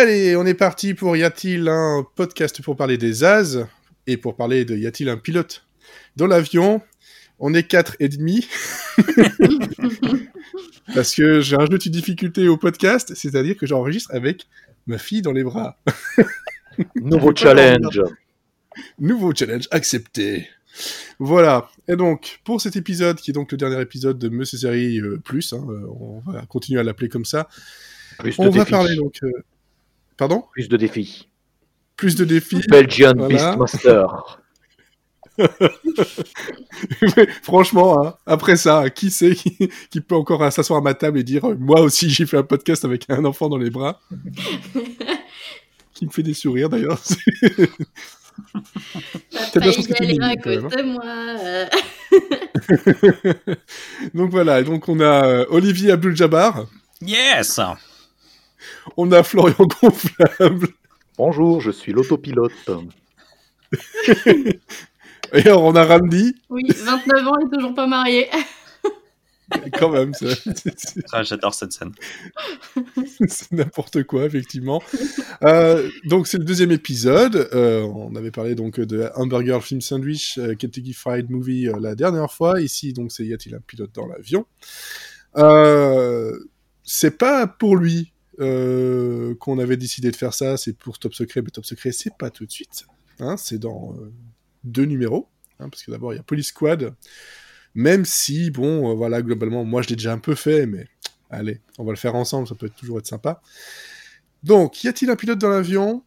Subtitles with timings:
[0.00, 3.58] Allez, on est parti pour Y a-t-il un podcast pour parler des As
[4.06, 5.66] et pour parler de Y a-t-il un pilote?
[6.16, 6.80] Dans l'avion
[7.38, 8.48] On est quatre et demi.
[10.94, 14.46] Parce que j'ai un jeu de difficulté au podcast, c'est-à-dire que j'enregistre avec
[14.86, 15.78] ma fille dans les bras.
[16.94, 18.00] Nouveau challenge.
[18.98, 20.48] Nouveau challenge accepté.
[21.18, 21.68] Voilà.
[21.88, 25.20] Et donc, pour cet épisode, qui est donc le dernier épisode de Monsieur Série euh,
[25.22, 27.50] Plus, hein, euh, on va continuer à l'appeler comme ça.
[28.38, 29.18] On va parler donc.
[29.24, 29.30] euh,
[30.20, 31.28] Pardon Plus de défis.
[31.96, 32.60] Plus de défis.
[32.68, 33.56] Belgian Voilà.
[33.56, 34.38] Beastmaster.
[35.38, 39.56] Mais franchement, hein, après ça, qui c'est qui,
[39.88, 42.84] qui peut encore s'asseoir à ma table et dire Moi aussi, j'ai fait un podcast
[42.84, 43.98] avec un enfant dans les bras
[45.94, 47.00] Qui me fait des sourires d'ailleurs.
[48.52, 48.66] Papa,
[49.52, 51.02] t'es il est mignon, à côté de moi.
[51.40, 51.66] euh.
[54.14, 56.66] donc voilà, et donc on a euh, Olivier Abdul-Jabbar,
[57.00, 57.58] Yes
[58.96, 60.68] on a Florian Gonflable,
[61.16, 62.52] Bonjour, je suis l'autopilote.
[64.26, 64.60] et
[65.46, 68.28] alors, on a Randy, Oui, 29 ans et toujours pas marié.
[69.78, 71.92] quand même, c'est- Ah, J'adore cette scène.
[73.28, 74.80] c'est n'importe quoi, effectivement.
[75.42, 77.48] Euh, donc, c'est le deuxième épisode.
[77.52, 81.94] Euh, on avait parlé donc de Hamburger Film Sandwich, euh, Kentucky Fried Movie euh, la
[81.94, 82.60] dernière fois.
[82.60, 84.46] Ici, donc, c'est Y a-t-il un pilote dans l'avion?
[85.36, 86.32] Euh,
[86.84, 88.12] C'est pas pour lui
[89.38, 92.30] qu'on avait décidé de faire ça, c'est pour Top Secret, mais Top Secret, c'est pas
[92.30, 92.84] tout de suite.
[93.18, 94.12] Hein, c'est dans euh,
[94.64, 95.28] deux numéros.
[95.58, 96.94] hein, parce que d'abord, il y a Police Squad.
[97.74, 100.86] Même si, bon, euh, voilà, globalement, moi, je l'ai déjà un peu fait, mais
[101.30, 103.40] Allez, on va le faire ensemble, ça peut toujours être sympa.
[104.42, 106.02] Donc, y a-t-il un pilote dans l'avion?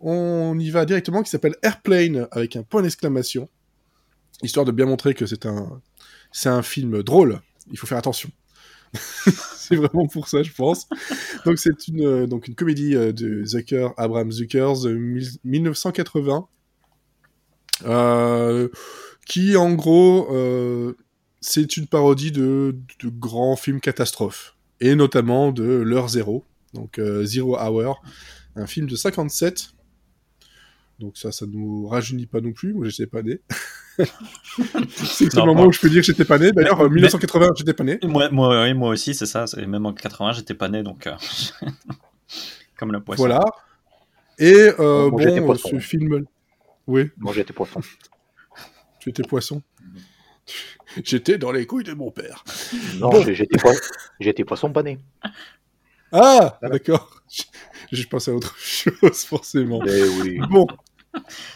[0.00, 3.48] On y va directement, qui s'appelle Airplane, avec un point d'exclamation,
[4.42, 5.80] histoire de bien montrer que c'est un,
[6.32, 7.40] c'est un film drôle.
[7.70, 8.30] Il faut faire attention.
[9.56, 10.88] c'est vraiment pour ça, je pense.
[11.44, 16.48] Donc, c'est une, euh, donc une comédie euh, de Zucker, Abraham Zuckers, de mille- 1980,
[17.86, 18.68] euh,
[19.26, 20.28] qui, en gros,
[21.40, 28.02] c'est une parodie de, grands films catastrophes, et notamment de L'heure zéro, donc Zero Hour,
[28.56, 29.70] un film de 57.
[30.98, 33.40] Donc ça, ça nous rajeunit pas non plus, moi j'étais pas né.
[34.90, 36.52] c'est le moment où je peux dire que j'étais pas né.
[36.52, 37.98] D'ailleurs, Mais- euh, 1980, j'étais pas né.
[38.04, 39.44] Moi, moi, oui, moi aussi, c'est ça.
[39.56, 41.06] Même en 80, j'étais pas né, donc.
[41.06, 41.14] euh,
[42.76, 43.22] Comme la poisson.
[43.22, 43.40] Voilà.
[44.38, 45.68] Et euh, Moi, j'étais bon, poisson.
[45.72, 46.24] ce film...
[46.86, 47.80] Oui, Moi, j'étais poisson.
[48.98, 49.62] tu étais poisson.
[51.04, 52.42] J'étais dans les couilles de mon père.
[52.98, 53.22] Non, Bon.
[53.22, 53.70] j'étais po-
[54.18, 54.98] j'étais poisson pané.
[56.10, 57.22] Ah, d'accord.
[57.92, 59.80] Je pensais à autre chose, forcément.
[59.86, 60.40] Eh oui.
[60.50, 60.66] Bon.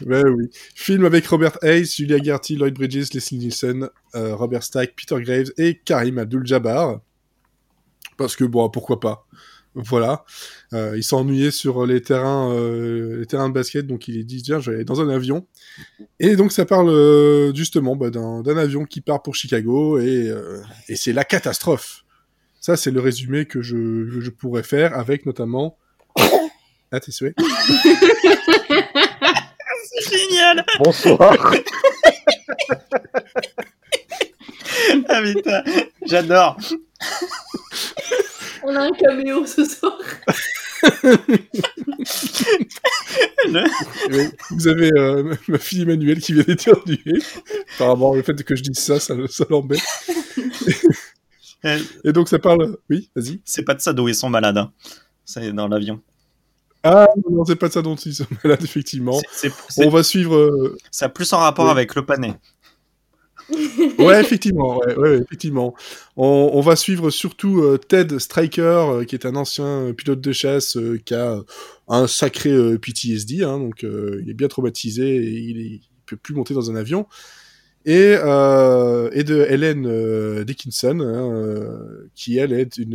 [0.01, 0.51] Ben oui.
[0.75, 5.53] Film avec Robert Hayes, Julia Gertie, Lloyd Bridges, Leslie Nielsen, euh, Robert Stack, Peter Graves
[5.57, 7.01] et Karim Abdul-Jabbar.
[8.17, 9.27] Parce que, bon, pourquoi pas.
[9.75, 10.25] Voilà.
[10.73, 14.25] Euh, il s'est ennuyé sur les terrains, euh, les terrains de basket, donc il est
[14.25, 15.47] dit, tiens, je vais aller dans un avion.
[16.21, 20.33] Et donc ça parle euh, justement bah, d'un avion qui part pour Chicago, et,
[20.89, 22.05] et c'est la catastrophe.
[22.61, 25.77] Ça, c'est le résumé que je, je pourrais faire, avec notamment...
[26.93, 27.35] Ah, tes souhaits
[30.11, 31.55] Génial Bonsoir.
[35.09, 35.63] Ah putain,
[36.05, 36.59] j'adore
[38.65, 39.97] On a un caméo ce soir.
[44.51, 47.23] Vous avez euh, ma fille Emmanuelle qui vient d'éternuer.
[47.77, 49.81] Apparemment, le fait que je dise ça, ça, ça l'embête.
[51.65, 52.77] Euh, Et donc, ça parle...
[52.91, 53.41] Oui, vas-y.
[53.45, 54.59] C'est pas de ça d'où ils sont malades.
[54.59, 54.73] hein.
[55.25, 56.01] C'est dans l'avion.
[56.85, 59.21] Ah, non, c'est pas de ça dont ils sont malades, effectivement.
[59.79, 60.37] On va suivre...
[60.37, 62.35] euh, Ça a plus en rapport avec le pané.
[63.99, 65.75] Ouais, effectivement, ouais, ouais, effectivement.
[66.17, 70.33] On, on va suivre surtout euh, Ted Striker, euh, qui est un ancien pilote de
[70.33, 71.41] chasse euh, qui a
[71.89, 76.55] un sacré PTSD, hein, donc il est bien traumatisé et il, il peut plus monter
[76.55, 77.07] dans un avion.
[77.87, 82.95] Et, et de Helen Dickinson, hein, qui elle est une,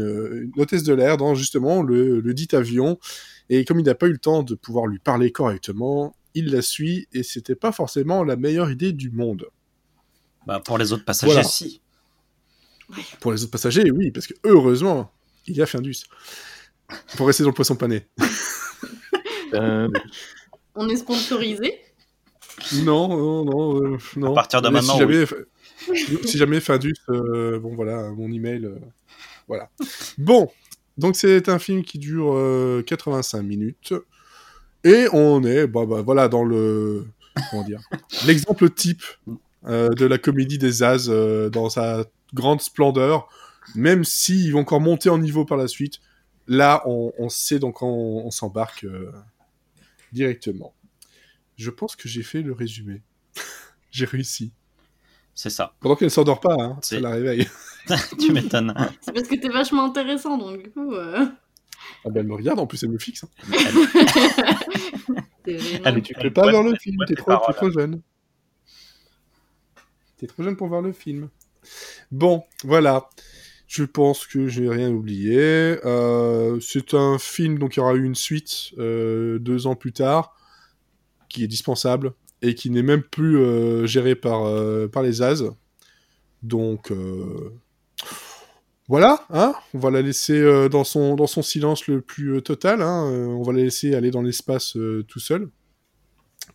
[0.56, 2.97] une hôtesse de l'air dans justement le, le dit avion.
[3.49, 6.61] Et comme il n'a pas eu le temps de pouvoir lui parler correctement, il la
[6.61, 9.47] suit et c'était pas forcément la meilleure idée du monde.
[10.45, 11.47] Bah, pour les autres passagers, Voilà.
[11.47, 11.81] si.
[13.19, 15.11] Pour les autres passagers, oui, parce que heureusement,
[15.47, 16.05] il y a Findus.
[17.17, 18.07] Pour rester dans le poisson pané.
[19.55, 19.87] Euh,
[20.75, 21.79] On est sponsorisé?
[22.83, 24.31] Non, non, non, euh, non.
[24.33, 25.25] À partir de Mais maintenant, si jamais,
[26.23, 28.77] si jamais Findus, euh, bon voilà, mon email, euh,
[29.47, 29.71] voilà.
[30.19, 30.51] Bon,
[30.99, 33.93] donc c'est un film qui dure euh, 85 minutes
[34.83, 37.07] et on est, bah, bah, voilà, dans le,
[37.49, 37.81] comment dire,
[38.27, 39.03] l'exemple type
[39.67, 43.27] euh, de la comédie des As euh, dans sa grande splendeur,
[43.75, 45.99] même s'ils vont encore monter en niveau par la suite.
[46.47, 49.11] là, on, on sait donc on, on s'embarque euh,
[50.13, 50.73] directement.
[51.57, 53.01] Je pense que j'ai fait le résumé.
[53.91, 54.53] j'ai réussi.
[55.35, 55.75] C'est ça.
[55.79, 57.47] Pendant qu'elle s'endort pas, hein, C'est- ça la réveille.
[58.19, 58.73] tu m'étonnes.
[59.01, 60.93] C'est parce que t'es vachement intéressant, donc du coup.
[60.93, 61.25] euh,
[62.05, 63.23] Ah ben, elle me regarde, en plus elle me fixe.
[63.23, 63.29] hein.
[65.47, 68.01] est- Tu peux pas voir le film, t'es trop, trop jeune.
[70.17, 71.29] T'es trop jeune pour voir le film.
[72.11, 73.09] Bon, voilà.
[73.67, 75.77] Je pense que j'ai rien oublié.
[75.85, 79.93] Euh, c'est un film, donc il y aura eu une suite euh, deux ans plus
[79.93, 80.35] tard,
[81.29, 85.43] qui est dispensable et qui n'est même plus euh, géré par, euh, par les As.
[86.41, 87.51] Donc euh,
[88.89, 92.41] voilà, hein on va la laisser euh, dans, son, dans son silence le plus euh,
[92.41, 92.81] total.
[92.81, 95.50] Hein euh, on va la laisser aller dans l'espace euh, tout seul.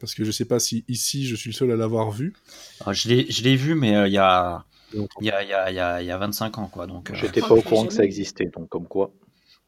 [0.01, 2.35] Parce que je sais pas si ici je suis le seul à l'avoir vu.
[2.81, 5.71] Alors, je l'ai je l'ai vu, mais il y, a, y, a, il y, a,
[5.71, 6.87] il y a- il y a 25 ans, quoi.
[6.87, 9.13] Donc, euh, J'étais pas au courant que ça existait, donc comme quoi.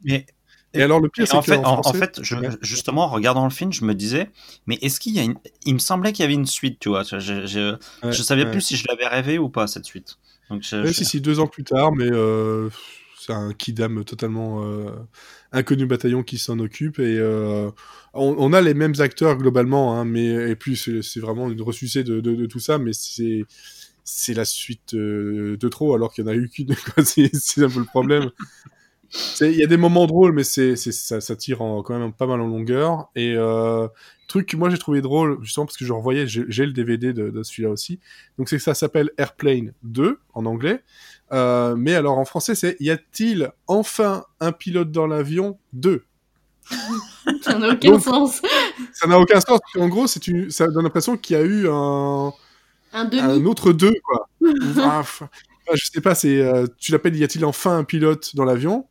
[0.03, 0.27] Mais
[0.75, 3.51] Et alors le pire, c'est en que fait, en fait, je, justement, en regardant le
[3.51, 4.31] film, je me disais,
[4.67, 5.37] mais est-ce qu'il y a une...
[5.65, 7.03] Il me semblait qu'il y avait une suite, tu vois.
[7.03, 8.51] Je, je, je, Ouais, je savais ouais.
[8.51, 10.17] plus si je l'avais rêvé ou pas, cette suite.
[10.51, 12.69] Donc, je, Ouais, je- si, si, deux ans plus tard, mais euh,
[13.19, 14.91] c'est un kidam totalement euh,
[15.53, 16.99] inconnu bataillon qui s'en occupe.
[16.99, 17.71] Et euh,
[18.15, 22.05] on, on a les mêmes acteurs globalement, hein, mais et puis c'est vraiment une ressucée
[22.05, 23.45] de, de, de tout ça, mais c'est
[24.05, 26.75] c'est la suite euh, de trop, alors qu'il y en a eu qu'une.
[27.05, 28.31] c'est un peu le problème.
[29.11, 31.99] C'est- Il y a des moments drôles, mais c'est c'est- ça, ça tire en- quand
[31.99, 33.09] même pas mal en longueur.
[33.15, 33.87] Et euh,
[34.29, 37.31] truc que moi j'ai trouvé drôle, justement parce que je revoyais, j'ai le DVD de,
[37.31, 38.01] de celui-là aussi.
[38.39, 40.83] Donc c'est que ça s'appelle Airplane 2 en anglais.
[41.33, 46.05] Euh, mais alors en français, c'est Y a-t-il enfin un pilote dans l'avion 2
[47.43, 48.43] Ça n'a aucun Donc- sens.
[48.93, 49.61] Ça n'a aucun sens.
[49.75, 50.51] qu'en gros, c'est une...
[50.51, 52.33] ça donne l'impression qu'il y a eu un,
[52.93, 54.29] Un un autre 2, quoi.
[54.79, 55.29] Enfin,
[55.75, 58.87] je sais pas, c'est euh, tu l'appelles Y a-t-il enfin un pilote dans l'avion?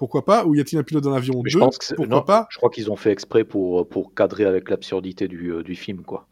[0.00, 1.94] Pourquoi pas Ou y a-t-il un pilote dans l'avion Mais 2 je pense que c'est-
[1.94, 5.52] Pourquoi non, pas Je crois qu'ils ont fait exprès pour, pour cadrer avec l'absurdité du,
[5.52, 6.26] euh, du film, quoi.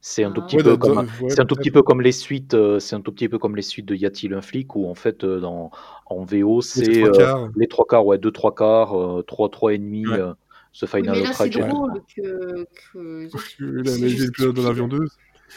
[0.00, 0.46] C'est un tout Ah.
[0.48, 2.80] petit Ouais, peu comme un- ouais, c'est un tout petit peu comme les suites, euh,
[2.80, 4.96] c'est un tout petit peu comme les suites de Y a-t-il un flic où en
[4.96, 5.70] fait euh, dans
[6.06, 7.48] en VO Les c'est trois euh, quarts.
[7.54, 10.18] les trois quarts, ouais, deux trois quarts, euh, trois trois et demi, Ouais.
[10.18, 10.32] euh,
[10.72, 12.64] ce Oui, final mais là, c'est drôle que.
[12.92, 14.30] que...
[14.32, 14.98] Pilote dans l'avion 2.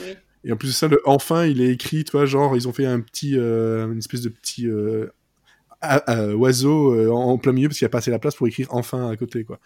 [0.02, 0.14] Oui.
[0.44, 2.74] Et en plus de ça, le enfin, il est écrit, tu vois, genre, ils ont
[2.74, 4.68] fait un petit, euh, une espèce de petit
[5.82, 8.36] a- oiseau euh, en, en plein milieu parce qu'il n'y a pas assez la place
[8.36, 9.60] pour écrire enfin à côté, quoi.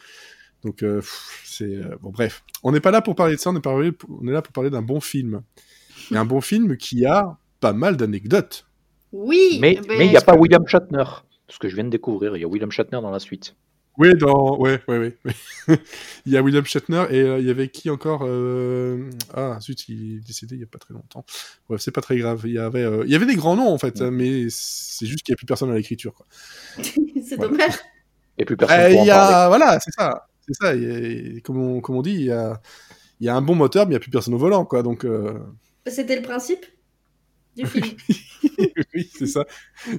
[0.63, 1.01] Donc, euh,
[1.45, 1.63] c'est.
[1.75, 2.43] euh, bon, bref.
[2.63, 4.51] On n'est pas là pour parler de ça, on est, parlé- on est là pour
[4.53, 5.41] parler d'un bon film.
[6.11, 8.65] Et un bon film qui a pas mal d'anecdotes.
[9.11, 9.57] Oui.
[9.61, 11.03] Mais ben, mais il n'y a pas William Shatner,
[11.47, 13.55] ce que je viens de découvrir, il y a William Shatner dans la suite.
[13.99, 14.57] Oui, dans.
[14.57, 15.17] Ouais, ouais, ouais.
[16.25, 19.89] il y a William Shatner et euh, il y avait qui encore euh, Ah, zut,
[19.89, 21.25] il est décédé il y a pas très longtemps.
[21.67, 22.41] Bref, c'est pas très grave.
[22.45, 25.05] Il y avait, euh, il y avait des grands noms en fait, hein, mais c'est
[25.05, 26.13] juste qu'il n'y a plus personne à l'écriture.
[26.13, 26.25] quoi.
[26.77, 27.51] c'est Voilà.
[27.51, 27.73] dommage.
[28.37, 29.33] Et plus personne Euh, pour il en y parler.
[29.35, 30.75] a, voilà, c'est ça, c'est ça.
[30.75, 32.61] il y a- comme, on, comme on dit, il y a,
[33.19, 34.81] il y a un bon moteur, mais il n'y a plus personne au volant, quoi.
[34.81, 35.37] Donc, euh,
[35.87, 36.65] C'était le principe
[37.57, 37.85] du film.
[38.93, 39.45] oui, c'est ça,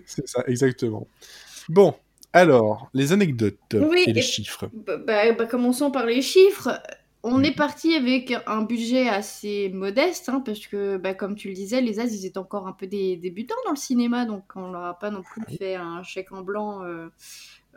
[0.06, 1.06] c'est ça, exactement.
[1.68, 1.94] Bon,
[2.32, 4.68] alors les anecdotes Oui, et les et- chiffres.
[4.72, 6.80] Bah, bah, bah, commençons par les chiffres.
[7.22, 11.54] On est parti avec un budget assez modeste, hein, parce que, bah, comme tu le
[11.54, 14.70] disais, les As, ils étaient encore un peu des débutants dans le cinéma, donc on
[14.70, 17.08] leur a pas non plus fait un chèque en blanc euh,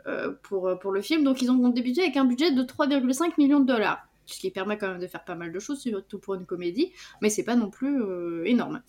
[0.06, 1.24] euh, pour, pour le film.
[1.24, 4.78] Donc ils ont débuté avec un budget de 3,5 millions de dollars, ce qui permet
[4.78, 7.56] quand même de faire pas mal de choses, surtout pour une comédie, mais c'est pas
[7.56, 8.80] non plus euh, énorme.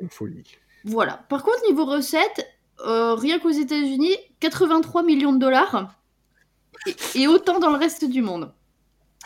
[0.00, 0.44] Une folie.
[0.84, 1.24] Voilà.
[1.28, 2.46] Par contre, niveau recettes,
[2.80, 5.94] euh, rien qu'aux États-Unis, 83 millions de dollars
[6.86, 8.52] et, et autant dans le reste du monde.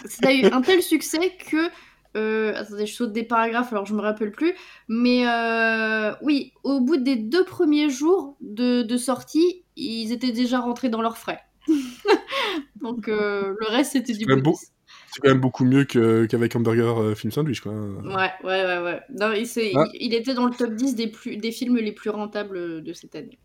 [0.05, 1.71] Ça a eu un tel succès que.
[2.17, 4.55] euh, attendez, je saute des paragraphes alors je me rappelle plus.
[4.89, 10.61] Mais euh, oui, au bout des deux premiers jours de, de sortie, ils étaient déjà
[10.61, 11.41] rentrés dans leurs frais.
[12.81, 14.73] Donc le reste c'était du bonus.
[15.11, 17.73] C'est quand même beaucoup mieux qu'avec Hamburger euh, Film Sandwich, quoi.
[17.73, 19.01] Ouais, ouais, ouais, ouais.
[19.19, 19.85] Non, il, Ah.
[19.95, 22.93] il- il était dans le top 10 des, plus, des films les plus rentables de
[22.93, 23.39] cette année.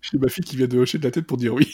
[0.00, 1.68] J'ai ma fille qui vient de hocher de la tête pour dire oui.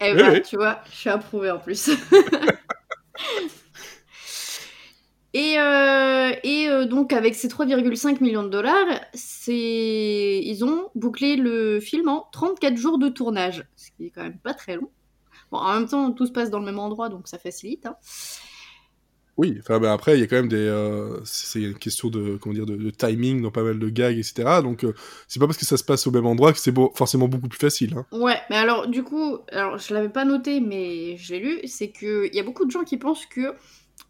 [0.00, 1.90] Eh Oui, ben, tu vois, je suis approuvée en plus.
[5.34, 8.86] et euh, et euh, donc, avec ces 3,5 millions de dollars,
[9.48, 14.38] ils ont bouclé le film en 34 jours de tournage, ce qui est quand même
[14.38, 14.90] pas très long.
[15.50, 17.86] Bon, en même temps, tout se passe dans le même endroit, donc ça facilite.
[17.86, 17.96] hein.
[19.36, 20.56] Oui, enfin, ben après, il y a quand même des.
[20.56, 24.62] euh, c'est une question de, comment dire, de, timing dans pas mal de gags, etc.
[24.62, 24.94] Donc, euh,
[25.28, 27.58] c'est pas parce que ça se passe au même endroit que c'est forcément beaucoup plus
[27.58, 27.94] facile.
[27.96, 28.06] Hein.
[28.12, 31.90] Ouais, mais alors, du coup, alors, je l'avais pas noté, mais je l'ai lu, c'est
[31.90, 33.54] qu'il y a beaucoup de gens qui pensent que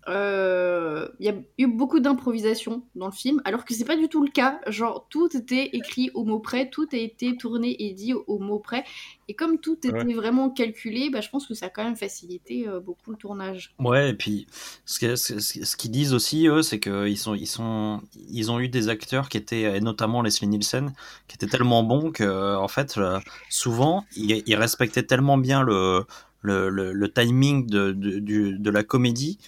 [0.09, 4.09] euh, il y a eu beaucoup d'improvisation dans le film, alors que c'est pas du
[4.09, 4.61] tout le cas.
[4.67, 8.59] Genre, tout était écrit au mot près, tout a été tourné et dit au mot
[8.59, 8.85] près.
[9.29, 12.69] Et comme tout était vraiment calculé, bah, je pense que ça a quand même facilité
[12.69, 13.75] euh, beaucoup le tournage.
[13.81, 14.47] Ouais, et puis
[14.85, 18.89] ce, ce, qu'ils disent aussi, eux, c'est qu'ils sont, ils sont, ils ont eu des
[18.89, 20.93] acteurs qui étaient, et notamment Leslie Nielsen,
[21.27, 23.19] qui étaient tellement bons que, en fait, euh,
[23.51, 26.05] souvent, ils, ils respectaient tellement bien le,
[26.43, 28.21] le, le, timing de, de,
[28.57, 29.39] de, la comédie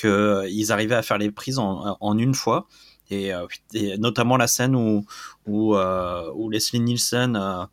[0.00, 2.66] qu'ils arrivaient à faire les prises en, une fois.
[3.10, 5.04] Et, euh, et, notamment la scène où,
[5.46, 7.68] où, où Leslie Nielsen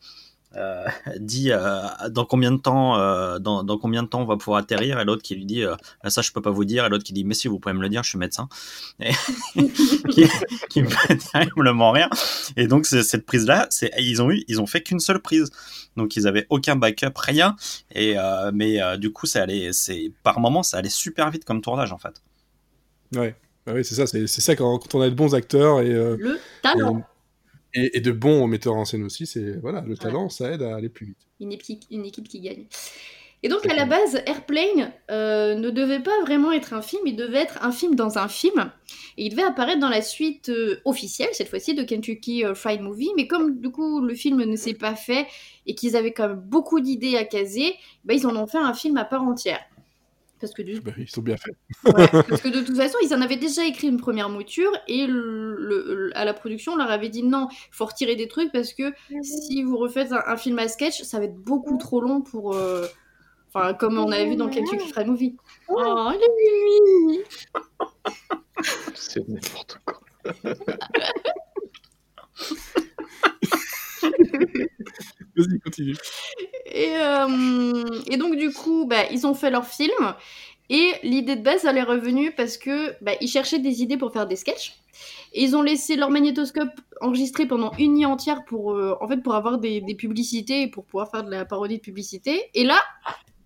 [0.58, 0.86] euh,
[1.20, 4.60] dit euh, dans combien de temps euh, dans, dans, combien de temps on va pouvoir
[4.60, 5.64] atterrir et l'autre qui lui dit
[6.08, 7.82] ça je peux pas vous dire et l'autre qui dit mais si vous pouvez me
[7.82, 8.50] le dire je suis médecin.
[9.00, 9.12] Et
[10.10, 10.26] qui,
[10.70, 12.10] qui me fait terriblement rien
[12.56, 15.52] et donc cette prise là c'est ils ont eu ils ont fait qu'une seule prise.
[15.96, 17.56] Donc ils avaient aucun backup rien.
[17.94, 18.16] Et
[18.54, 21.98] mais du coup ça allait c'est par moment ça allait super vite comme tournage en
[21.98, 22.22] fait.
[23.16, 23.36] Ouais.
[23.66, 26.40] Bah oui c'est ça c'est ça quand, quand, on a de bons acteurs et le
[26.64, 27.00] talent.
[27.00, 27.17] et,
[27.76, 31.08] de bons metteurs en scène aussi, c'est voilà, le talent, ça aide à aller plus
[31.08, 31.18] vite.
[31.40, 32.66] Une équipe, une équipe qui gagne.
[33.44, 37.16] Et donc à la base, Airplane euh, ne devait pas vraiment être un film, il
[37.16, 38.72] devait être un film dans un film.
[39.18, 42.82] Et il devait apparaître dans la suite euh, officielle, cette fois-ci, de Kentucky euh, Fried
[42.82, 43.12] Movie.
[43.16, 45.28] Mais comme du coup le film ne s'est pas fait
[45.68, 48.74] et qu'ils avaient quand même beaucoup d'idées à caser, bah, ils en ont fait un
[48.74, 49.60] film à part entière.
[50.40, 51.56] Parce que bah, ils sont bien faits.
[52.30, 56.12] parce que de toute façon, ils en avaient déjà écrit une première mouture et le,
[56.16, 58.94] à la production, on leur avait dit non, il faut retirer des trucs parce que
[59.24, 62.54] si vous refaites un, film à sketch, ça va être beaucoup trop long pour.
[62.54, 62.86] Euh,
[63.48, 65.36] enfin, comme on avait vu dans Kentucky Fried Movie.
[65.70, 66.12] Oh,
[67.10, 67.24] les
[68.94, 70.02] C'est n'importe quoi.
[75.38, 75.96] Vas-y, continue.
[76.66, 80.16] Et, euh, et, donc, du coup, bah, ils ont fait leur film.
[80.70, 84.12] Et l'idée de base, elle est revenue parce que bah, ils cherchaient des idées pour
[84.12, 84.76] faire des sketchs.
[85.34, 89.18] Et ils ont laissé leur magnétoscope enregistré pendant une nuit entière pour, euh, en fait,
[89.18, 92.50] pour avoir des, publicités et pour pouvoir faire de la parodie de publicité.
[92.56, 92.80] Et là,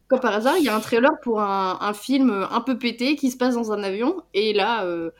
[0.08, 3.16] comme par hasard, il y a un trailer pour un, un, film un peu pété
[3.16, 4.16] qui se passe dans un avion.
[4.34, 5.12] Et là, euh,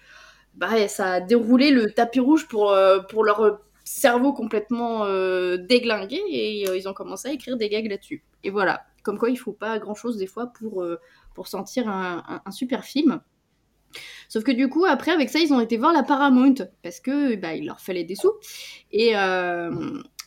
[0.56, 2.76] bah, ça a déroulé le tapis rouge pour,
[3.10, 3.60] pour leur
[3.92, 8.24] cerveau complètement euh, déglingué et euh, ils ont commencé à écrire des gags là-dessus.
[8.44, 11.00] Et voilà, comme quoi il faut pas grand-chose des fois pour, euh,
[11.36, 13.22] pour sentir un, super film.
[14.30, 17.36] Sauf que du coup, après, avec ça, ils ont été voir la Paramount parce que
[17.36, 18.32] bah, il leur fallait des sous.
[18.94, 19.14] Et,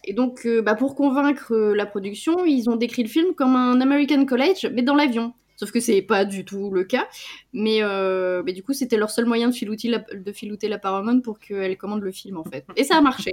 [0.05, 4.27] et donc, bah, pour convaincre la production, ils ont décrit le film comme un American
[4.27, 5.33] College, mais dans l'avion.
[5.65, 7.09] Sauf que c'est pas du tout le cas.
[7.55, 11.39] Mais, euh, mais du coup, c'était leur seul moyen de filouter la, de Paramount pour
[11.39, 12.67] qu'elle commande le film, en fait.
[12.77, 13.33] Et ça a marché.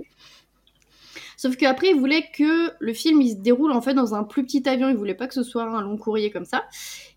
[1.36, 4.46] Sauf qu'après, ils voulaient que le film il se déroule en fait dans un plus
[4.46, 4.88] petit avion.
[4.88, 6.64] Ils voulaient pas que ce soit un long courrier comme ça.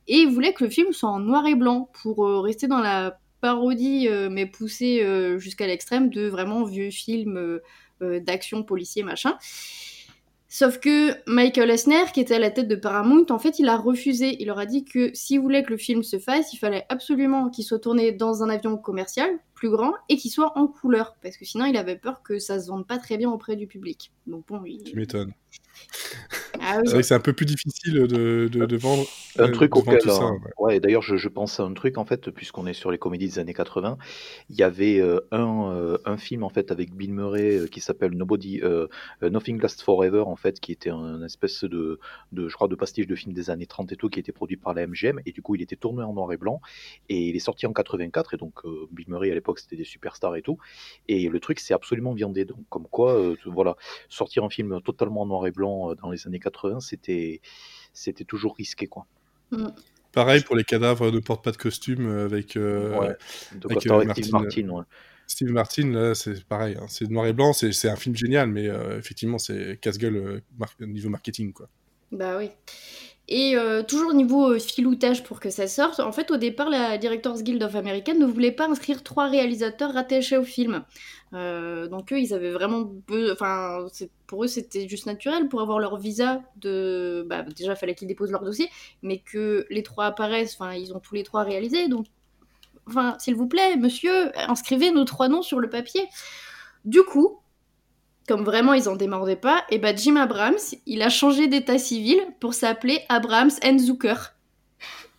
[0.08, 2.80] Et ils voulaient que le film soit en noir et blanc pour euh, rester dans
[2.80, 5.06] la parodie, euh, mais poussée
[5.38, 7.60] jusqu'à l'extrême de vraiment vieux films
[8.00, 9.38] d'action policier machin.
[10.56, 13.76] Sauf que Michael Esner, qui était à la tête de Paramount, en fait, il a
[13.76, 14.40] refusé.
[14.40, 17.50] Il leur a dit que s'il voulait que le film se fasse, il fallait absolument
[17.50, 21.16] qu'il soit tourné dans un avion commercial, plus grand, et qu'il soit en couleur.
[21.22, 23.66] Parce que sinon, il avait peur que ça se vende pas très bien auprès du
[23.66, 24.12] public.
[24.28, 24.84] Donc bon, il...
[24.84, 25.32] Tu m'étonnes.
[26.66, 29.04] Ah c'est vrai que c'est un peu plus difficile de, de, vendre.
[29.38, 30.00] Un truc auquel.
[30.00, 30.80] Ça, ouais.
[30.80, 33.38] d'ailleurs, je, je, pense à un truc, en fait, puisqu'on est sur les comédies des
[33.38, 33.98] années 80.
[34.48, 37.80] Il y avait euh, un, euh, un, film, en fait, avec Bill Murray euh, qui
[37.80, 38.62] s'appelle Nobody,
[39.22, 41.98] Nothing Lasts Forever, en fait, qui était un espèce de,
[42.32, 44.56] de, je crois, de pastiche de film des années 30 et tout, qui était produit
[44.56, 45.20] par la MGM.
[45.26, 46.60] Et du coup, il était tourné en noir et blanc.
[47.10, 48.34] Et il est sorti en 84.
[48.34, 50.58] Et donc, Bill Murray, à l'époque, c'était des superstars et tout.
[51.08, 52.46] Et le truc, c'est absolument viandé.
[52.46, 53.76] Donc, comme quoi, voilà,
[54.08, 57.40] sortir un film totalement en noir et blanc dans les années 80, c'était
[57.92, 59.06] c'était toujours risqué quoi.
[59.50, 59.68] Mm.
[60.12, 63.16] Pareil pour les cadavres ne portent pas de costume avec, euh, ouais,
[63.64, 64.68] avec, euh, Steve Martin.
[64.68, 64.84] Ouais.
[65.26, 66.86] Steve Martin, là, c'est pareil, hein.
[66.88, 70.42] c'est noir et blanc, c'est un film génial, mais euh, effectivement, c'est casse-gueule
[70.80, 71.68] niveau marketing, quoi.
[72.12, 72.50] Bah oui.
[73.28, 76.68] Et euh, toujours au niveau euh, filoutage pour que ça sorte, en fait au départ
[76.68, 80.84] la Directors Guild of America ne voulait pas inscrire trois réalisateurs rattachés au film.
[81.34, 82.92] Euh, donc eux ils avaient vraiment...
[83.32, 83.86] Enfin
[84.26, 87.26] pour eux c'était juste naturel pour avoir leur visa de...
[87.28, 88.68] Bah, déjà fallait qu'ils déposent leur dossier,
[89.02, 92.06] mais que les trois apparaissent, enfin ils ont tous les trois réalisé, donc...
[92.86, 96.06] Enfin s'il vous plaît monsieur, inscrivez nos trois noms sur le papier.
[96.84, 97.40] Du coup,
[98.28, 100.54] comme vraiment ils en démordaient pas, et bah Jim Abrams,
[100.86, 104.33] il a changé d'état civil pour s'appeler Abrams and Zucker.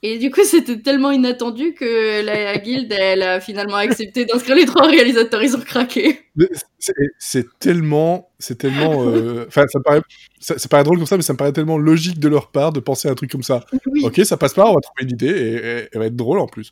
[0.03, 4.65] Et du coup, c'était tellement inattendu que la guilde, elle a finalement accepté d'inscrire les
[4.65, 5.41] trois réalisateurs.
[5.41, 6.19] Ils ont craqué.
[7.17, 10.01] C'est tellement, c'est tellement, euh, enfin, ça paraît,
[10.39, 12.79] ça, paraît drôle comme ça, mais ça me paraît tellement logique de leur part de
[12.79, 13.65] penser à un truc comme ça.
[14.03, 16.47] Ok, ça passe pas, on va trouver une idée et, elle va être drôle en
[16.47, 16.71] plus.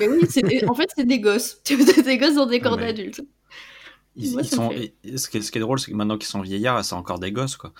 [0.00, 0.22] Mais oui,
[0.66, 1.60] en fait, c'est des gosses.
[1.64, 3.22] C'est des gosses dans des corps d'adultes.
[4.16, 4.70] Ils, sont...
[4.70, 7.18] ce, qui est, ce, qui est, drôle, c'est que maintenant qu'ils sont vieillards, c'est encore
[7.18, 7.72] des gosses, quoi.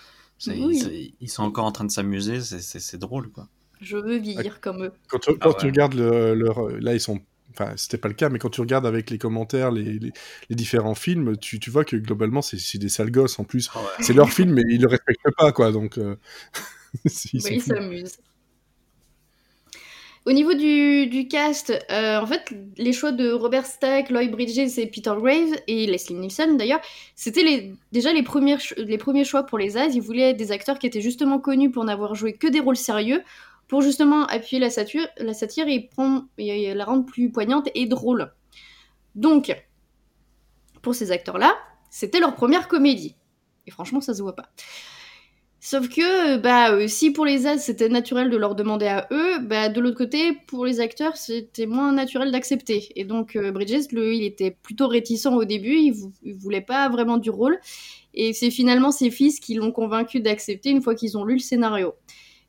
[0.47, 3.47] Ils, sont encore en train de s'améuser, c'est drôle, quoi.
[3.83, 4.91] Je veux vieillir comme eux.
[5.07, 6.69] Quand tu, ah regardes leur.
[6.79, 7.19] Là, ils sont.
[7.51, 10.95] Enfin, c'était pas le cas, mais quand tu regardes avec les commentaires les, les, différents
[10.95, 13.69] films, tu, tu, vois que globalement, c'est des sales gosses en plus.
[13.75, 15.71] Ah c'est leur film, mais ils le respectent pas, quoi.
[15.71, 15.99] Donc.
[15.99, 16.15] Euh...
[17.33, 18.17] ils s'amusent.
[20.25, 24.77] Au niveau du, du cast, euh, en fait, les choix de Robert Stack, Lloyd Bridges
[24.77, 26.79] et Peter Graves, et Leslie Nielsen d'ailleurs,
[27.15, 29.87] c'était les, déjà les, premiers les premiers choix pour les As.
[29.87, 33.21] Ils voulaient des acteurs qui étaient justement connus pour n'avoir joué que des rôles sérieux,
[33.73, 35.89] pour justement appuyer la satire, la satire et,
[36.37, 38.31] et la rendre plus poignante et drôle.
[39.15, 39.51] Donc,
[40.83, 41.55] pour ces acteurs-là,
[41.89, 43.15] c'était leur première comédie.
[43.65, 44.51] Et franchement, ça se voit pas.
[45.59, 49.39] Sauf que, bah, euh, si pour les as c'était naturel de leur demander à eux,
[49.39, 52.89] bah, de l'autre côté, pour les acteurs, c'était moins naturel d'accepter.
[52.95, 57.17] Et donc, euh, Bridges, il était plutôt réticent au début, il, il voulait pas vraiment
[57.17, 57.59] du rôle.
[58.13, 61.39] Et c'est finalement ses fils qui l'ont convaincu d'accepter une fois qu'ils ont lu le
[61.39, 61.95] scénario.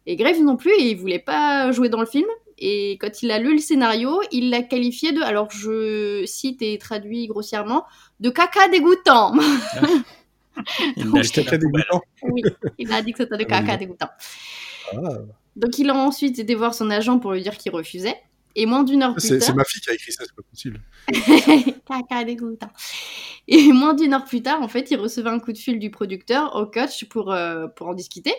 [0.07, 2.27] Et Graves non plus, il voulait pas jouer dans le film.
[2.59, 6.79] Et quand il a lu le scénario, il l'a qualifié de, alors je cite et
[6.79, 7.85] traduis grossièrement,
[8.21, 9.35] de caca dégoûtant.
[10.97, 12.03] il a caca dégoûtant.
[12.23, 12.43] Oui,
[12.79, 14.11] il a dit que c'était de caca dégoûtant.
[14.93, 15.19] Ah.
[15.57, 18.17] Donc il a ensuite été voir son agent pour lui dire qu'il refusait.
[18.57, 19.43] Et moins d'une heure plus tard.
[19.43, 20.81] C'est ma fille qui a écrit ça, c'est pas possible.
[21.89, 22.71] caca dégoûtant.
[23.49, 25.91] Et moins d'une heure plus tard, en fait, il recevait un coup de fil du
[25.91, 28.33] producteur au coach pour, euh, pour en discuter.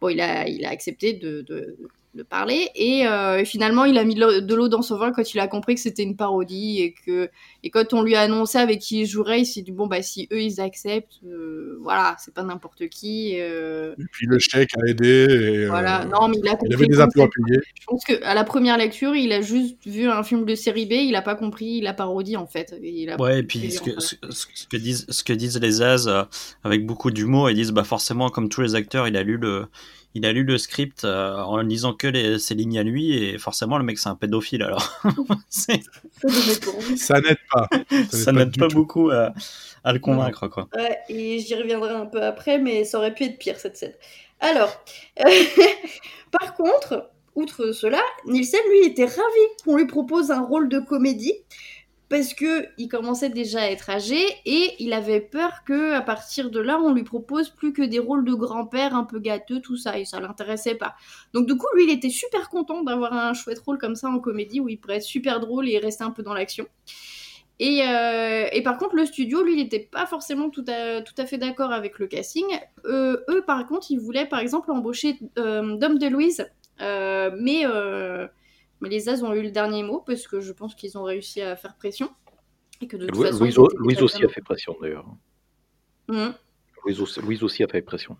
[0.00, 1.76] Bon, il a, il a accepté de, de,
[2.14, 5.40] de parler et euh, finalement il a mis de l'eau dans son vin quand il
[5.40, 7.30] a compris que c'était une parodie et que
[7.62, 10.00] et quand on lui a annoncé avec qui il jouerait il s'est dit bon bah
[10.02, 13.92] si eux ils acceptent euh, voilà c'est pas n'importe qui euh...
[13.98, 16.06] et puis le chèque a aidé et, euh, voilà.
[16.06, 17.60] Non mais il a compris il avait des impôts à payer.
[17.80, 20.86] Je pense que à la première lecture il a juste vu un film de série
[20.86, 22.74] B il a pas compris la parodie en fait.
[22.82, 26.08] Il a ouais et puis ce que, ce, que, disent ce que disent les as
[26.08, 26.24] euh,
[26.64, 29.66] avec beaucoup d'humour ils disent bah forcément comme tous les acteurs il a lu le
[30.14, 33.38] il a lu le script euh, en lisant que les, ses lignes à lui et
[33.38, 35.00] forcément le mec c'est un pédophile alors.
[35.48, 35.74] ça
[37.20, 37.68] n'aide pas.
[38.10, 39.32] Ça n'aide pas, beaucoup à,
[39.92, 40.68] le convaincre quoi.
[40.74, 43.94] Ouais, et j'y reviendrai un peu après mais ça aurait pu être pire cette scène.
[44.40, 44.70] Alors,
[46.30, 51.34] par contre, outre cela, Nielsen lui était ravi qu'on lui propose un rôle de comédie
[52.08, 56.50] parce que il commençait déjà à être âgé et il avait peur que à partir
[56.50, 59.76] de là on lui propose plus que des rôles de grand-père un peu gâteux tout
[59.76, 60.94] ça et ça l'intéressait pas.
[61.34, 64.18] Donc du coup lui il était super content d'avoir un chouette rôle comme ça en
[64.18, 66.66] comédie où il pourrait être super drôle et rester un peu dans l'action.
[67.60, 71.14] Et, euh, et, par contre, le studio, lui, il n'était pas forcément tout à, tout
[71.18, 72.44] à fait d'accord avec le casting.
[72.84, 76.46] Euh, eux, par contre, ils voulaient, par exemple, embaucher euh, Dom DeLuise,
[76.80, 77.64] euh, mais
[78.80, 81.40] mais les As ont eu le dernier mot parce que je pense qu'ils ont réussi
[81.40, 82.10] à faire pression.
[82.80, 83.44] Et que de toute façon,
[83.78, 85.06] Louise, aussi a fait pression d'ailleurs.
[86.08, 86.28] Mmh.
[86.84, 88.16] Louise, aussi a fait pression.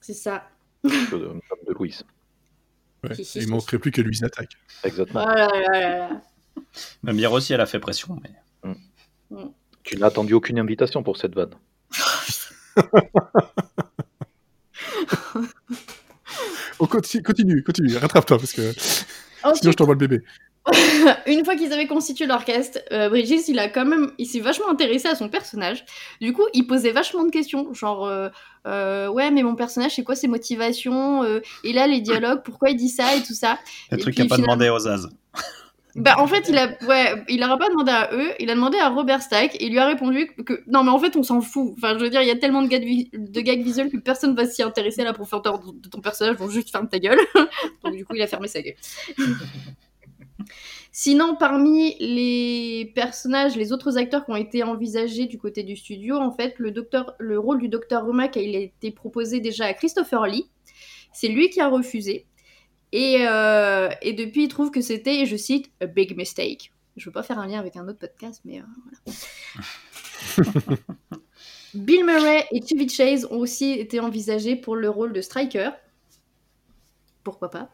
[0.00, 0.48] C'est ça.
[0.84, 2.04] De, de Louise.
[3.04, 4.52] Ouais, il ne manquerait plus que Louise attaque.
[4.82, 5.24] Exactement.
[5.24, 6.20] Oh là là là
[7.02, 8.18] Même hier aussi, elle a fait pression.
[8.22, 8.30] Mais...
[8.68, 8.74] Mmh.
[9.30, 9.52] Mmh.
[9.84, 11.54] Tu n'as attendu aucune invitation pour cette vanne.
[16.78, 17.96] On continue, continue, continue.
[17.96, 18.72] rattrape-toi parce que
[19.54, 20.22] Sinon, je t'envoie le bébé.
[21.26, 24.68] une fois qu'ils avaient constitué l'orchestre, euh, Brigitte, il a quand même, il s'est vachement
[24.68, 25.84] intéressé à son personnage.
[26.20, 28.28] Du coup, il posait vachement de questions, genre, euh,
[28.66, 31.22] euh, ouais, mais mon personnage, c'est quoi ses motivations
[31.62, 33.58] Et là, les dialogues, pourquoi il dit ça et tout ça.
[33.92, 35.06] Le truc qu'il n'a pas demandé aux As.
[35.96, 38.90] Bah, en fait, il a, ouais, il pas demandé à eux, il a demandé à
[38.90, 41.72] Robert Stack et il lui a répondu que non, mais en fait, on s'en fout.
[41.78, 44.62] Enfin, je veux dire, il y a tellement de gags, visuels que personne va s'y
[44.62, 47.18] intéresser à la profondeur de ton personnage, donc juste ferme ta gueule.
[47.82, 48.76] donc, du coup, il a fermé sa gueule.
[50.92, 56.16] Sinon, parmi les personnages, les autres acteurs qui ont été envisagés du côté du studio,
[56.16, 60.26] en fait, le, docteur, le rôle du docteur Rumack a été proposé déjà à Christopher
[60.26, 60.46] Lee.
[61.12, 62.26] C'est lui qui a refusé.
[62.96, 66.72] Et, euh, et, depuis, il trouve que c'était, je cite, a big mistake.
[66.96, 68.64] Je veux pas faire un lien avec un autre podcast, mais euh,
[70.38, 70.78] voilà.
[71.74, 75.72] Bill Murray et Chevy Chase ont aussi été envisagés pour le rôle de Striker.
[77.22, 77.68] Pourquoi pas?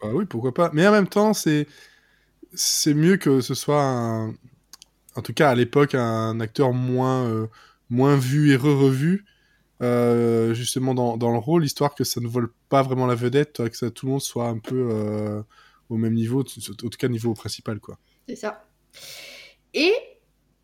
[0.00, 0.70] Ah Oui, pourquoi pas.
[0.72, 1.66] Mais en même temps, c'est
[2.54, 4.30] c'est mieux que ce soit, un...
[5.16, 7.46] en tout cas à l'époque, un acteur moins, euh,
[7.90, 9.26] moins vu et re-revu
[9.82, 13.68] euh, justement dans, dans, le rôle, histoire que ça ne vole pas vraiment la vedette,
[13.68, 15.42] que ça, tout le monde soit un peu, euh,
[15.88, 17.98] au même niveau, en tout cas niveau principal, quoi.
[18.28, 18.64] C'est ça.
[19.74, 19.92] Et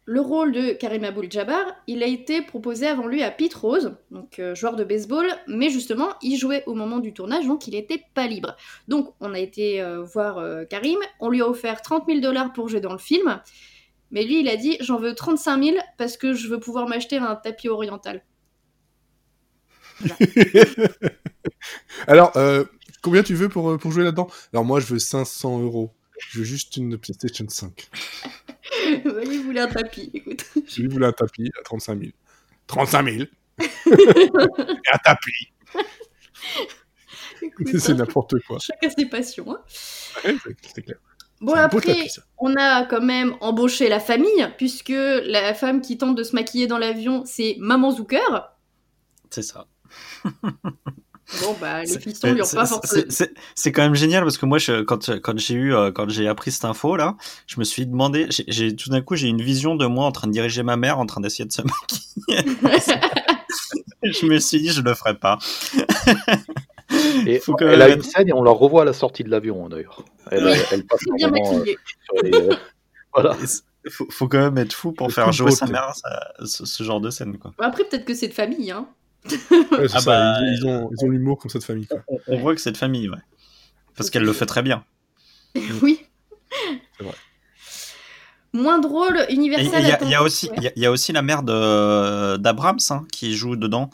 [0.08, 4.38] le rôle de Karim Abdul-Jabbar, il a été proposé avant lui à Pete Rose, donc
[4.38, 8.04] euh, joueur de baseball, mais justement, il jouait au moment du tournage, donc il n'était
[8.14, 8.56] pas libre.
[8.86, 12.52] Donc on a été euh, voir euh, Karim, on lui a offert 30 000 dollars
[12.52, 13.40] pour jouer dans le film,
[14.12, 17.16] mais lui, il a dit j'en veux 35 000 parce que je veux pouvoir m'acheter
[17.16, 18.22] un tapis oriental.
[22.06, 22.32] Alors,
[23.02, 24.28] combien tu veux pour, pour jouer là-dedans?
[24.52, 25.92] Alors moi, je veux 500 euros.
[26.18, 27.88] Je veux juste une PlayStation 5.
[28.84, 30.44] il voulait un tapis, écoute.
[30.76, 32.12] Il voulait un tapis à 35 000.
[32.66, 33.24] 35 000
[33.58, 33.64] Et
[34.92, 35.52] un tapis
[37.78, 38.58] C'est n'importe quoi.
[38.58, 39.46] Chacun ses passions.
[39.50, 40.34] Hein.
[40.74, 40.98] c'est clair.
[41.40, 42.06] Bon, après,
[42.38, 46.66] on a quand même embauché la famille, puisque la femme qui tente de se maquiller
[46.66, 48.54] dans l'avion, c'est Maman Zucker.
[49.28, 49.66] C'est ça.
[51.42, 51.96] Bon, bah, les
[52.32, 53.04] lui ont pas forcément.
[53.56, 56.28] C'est quand même génial parce que moi, je, quand, quand j'ai eu, euh, quand j'ai
[56.28, 57.16] appris cette info là,
[57.48, 60.28] je me suis demandé, j'ai tout d'un coup, j'ai une vision de moi en train
[60.28, 61.62] de diriger ma mère, en train d'essayer de se
[62.28, 62.56] maquiller.
[64.04, 65.38] je me suis dit, je le ferai pas.
[67.26, 70.04] Et elle a une scène et on la revoit à la sortie de l'avion d'ailleurs.
[70.30, 71.76] Elle, elle, passe bien maquillée.
[72.24, 72.54] Euh,
[73.14, 73.36] voilà.
[73.88, 75.92] Faut, faut, quand même être fou pour faire jouer sa mère
[76.44, 77.38] ce, genre de scène.
[77.38, 77.52] Quoi.
[77.58, 78.70] Après, peut-être que c'est de famille.
[78.70, 78.88] Hein.
[79.92, 81.88] Ah bah, ils, ont, ils ont l'humour comme cette famille.
[82.28, 83.18] On, voit que c'est de famille, ouais.
[83.96, 84.84] Parce qu'elle le fait très bien.
[85.82, 86.04] oui.
[86.96, 87.14] C'est vrai.
[88.52, 89.98] Moins drôle, Universal.
[90.02, 93.90] Il y, a aussi, il y, a aussi la mère d'Abrams hein, qui joue dedans.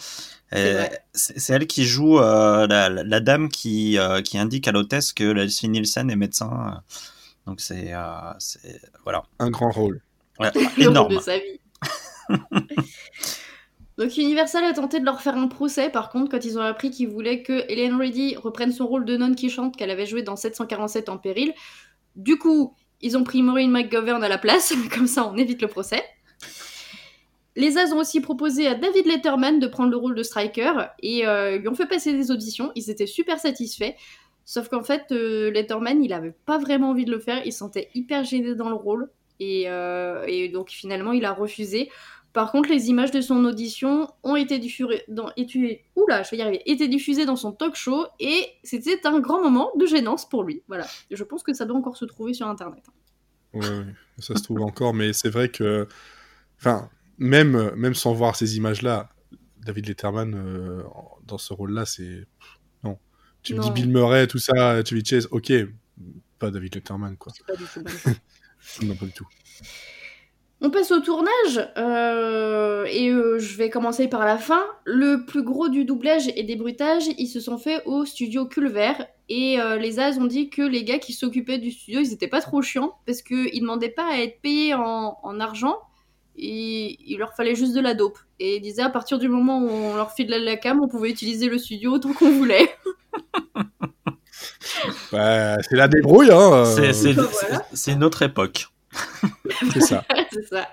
[1.15, 5.69] C'est elle qui joue euh, la, dame qui, euh, qui indique à l'hôtesse que Leslie
[5.69, 6.83] Nielsen est médecin.
[7.47, 8.33] Donc c'est euh,
[9.03, 9.25] voilà.
[9.39, 10.01] Un grand rôle.
[10.79, 11.17] énorme.
[11.17, 11.61] de sa vie.
[14.03, 16.91] Donc Universal a tenté de leur faire un procès, par contre, quand ils ont appris
[16.91, 20.25] qu'ils voulaient que Hélène Reddy reprenne son rôle de nonne qui chante qu'elle avait joué
[20.25, 21.55] dans 747 en péril.
[22.17, 25.69] Du coup, ils ont pris Maureen McGovern à la place, comme ça on évite le
[25.69, 26.03] procès.
[27.55, 31.25] Les As ont aussi proposé à David Letterman de prendre le rôle de Striker et
[31.29, 32.73] euh, lui ont fait passer des auditions.
[32.75, 33.95] Ils étaient super satisfaits.
[34.45, 37.41] Sauf qu'en fait, euh, Letterman, il avait pas vraiment envie de le faire.
[37.45, 39.13] Il se sentait hyper gêné dans le rôle.
[39.39, 41.89] Et, euh, et donc finalement, il a refusé.
[42.33, 45.31] Par contre, les images de son audition ont été diffusées dans,
[45.97, 49.43] oula, je vais y arriver, étaient diffusées dans son talk show et c'était un grand
[49.43, 50.63] moment de gênance pour lui.
[50.67, 50.87] Voilà.
[51.11, 52.85] Je pense que ça doit encore se trouver sur Internet.
[53.53, 53.67] Oui,
[54.19, 55.87] ça se trouve encore, mais c'est vrai que,
[56.59, 59.11] enfin, même, même sans voir ces images-là,
[59.59, 60.83] David Letterman euh,
[61.27, 62.27] dans ce rôle-là, c'est
[62.83, 62.99] non.
[63.43, 65.53] Tu me dis Bill Murray, tout ça, tu dis Chase, ok,
[66.39, 67.33] pas David Letterman, quoi.
[67.47, 67.81] Pas du tout.
[68.87, 69.27] non, pas du tout.
[70.65, 74.63] On passe au tournage euh, et euh, je vais commencer par la fin.
[74.85, 78.93] Le plus gros du doublage et des bruitages, ils se sont faits au studio Culver
[79.29, 82.29] et euh, les As ont dit que les gars qui s'occupaient du studio, ils étaient
[82.29, 85.79] pas trop chiants parce qu'ils demandaient pas à être payés en, argent.
[86.37, 88.19] Et il leur fallait juste de la dope.
[88.39, 90.87] Et ils disaient à partir du moment où on leur filait de la cam, on
[90.87, 92.71] pouvait utiliser le studio autant qu'on voulait.
[95.13, 96.65] bah, c'est la débrouille, hein.
[97.73, 98.72] C'est une autre époque.
[99.73, 100.05] C'est ça.
[100.51, 100.69] ça.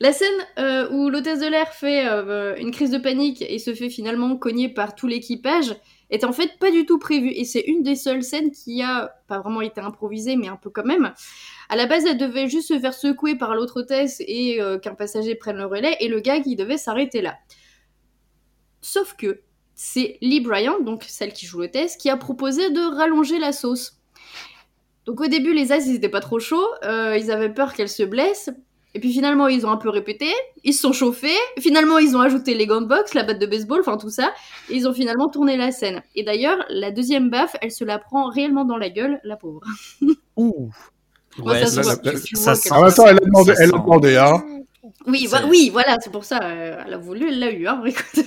[0.00, 3.74] La scène euh, où l'hôtesse de l'air fait euh, une crise de panique et se
[3.74, 5.76] fait finalement cogner par tout l'équipage
[6.10, 7.30] est en fait pas du tout prévue.
[7.30, 10.70] Et c'est une des seules scènes qui a pas vraiment été improvisée, mais un peu
[10.70, 11.12] quand même.
[11.68, 14.94] À la base, elle devait juste se faire secouer par l'autre hôtesse et euh, qu'un
[14.94, 17.36] passager prenne le relais, et le gars qui devait s'arrêter là.
[18.80, 19.42] Sauf que
[19.74, 23.99] c'est Lee Bryant, donc celle qui joue l'hôtesse, qui a proposé de rallonger la sauce.
[25.06, 27.88] Donc au début, les As, ils étaient pas trop chauds, euh, ils avaient peur qu'elle
[27.88, 28.50] se blesse.
[28.94, 30.26] Et puis finalement, ils ont un peu répété,
[30.64, 33.96] ils se sont chauffés, finalement, ils ont ajouté les box, la batte de baseball, enfin
[33.96, 34.32] tout ça,
[34.68, 36.02] et ils ont finalement tourné la scène.
[36.16, 39.60] Et d'ailleurs, la deuxième baffe, elle se la prend réellement dans la gueule, la pauvre.
[40.36, 40.70] Ouh
[41.38, 44.42] Ouais, ça, ça, ça, En même temps, elle a demandé, elle a demandé hein.
[45.06, 48.26] Oui, oui, voilà, c'est pour ça, euh, elle a voulu, elle l'a eu, hein, écoute.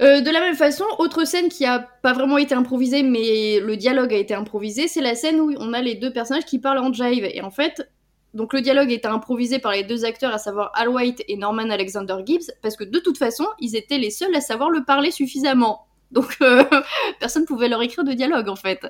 [0.00, 3.76] Euh, de la même façon, autre scène qui a pas vraiment été improvisée, mais le
[3.76, 6.78] dialogue a été improvisé, c'est la scène où on a les deux personnages qui parlent
[6.78, 7.24] en jive.
[7.24, 7.90] Et en fait,
[8.34, 11.70] donc le dialogue était improvisé par les deux acteurs, à savoir Al White et Norman
[11.70, 15.10] Alexander Gibbs, parce que de toute façon, ils étaient les seuls à savoir le parler
[15.10, 15.86] suffisamment.
[16.12, 16.64] Donc euh,
[17.20, 18.86] personne pouvait leur écrire de dialogue en fait.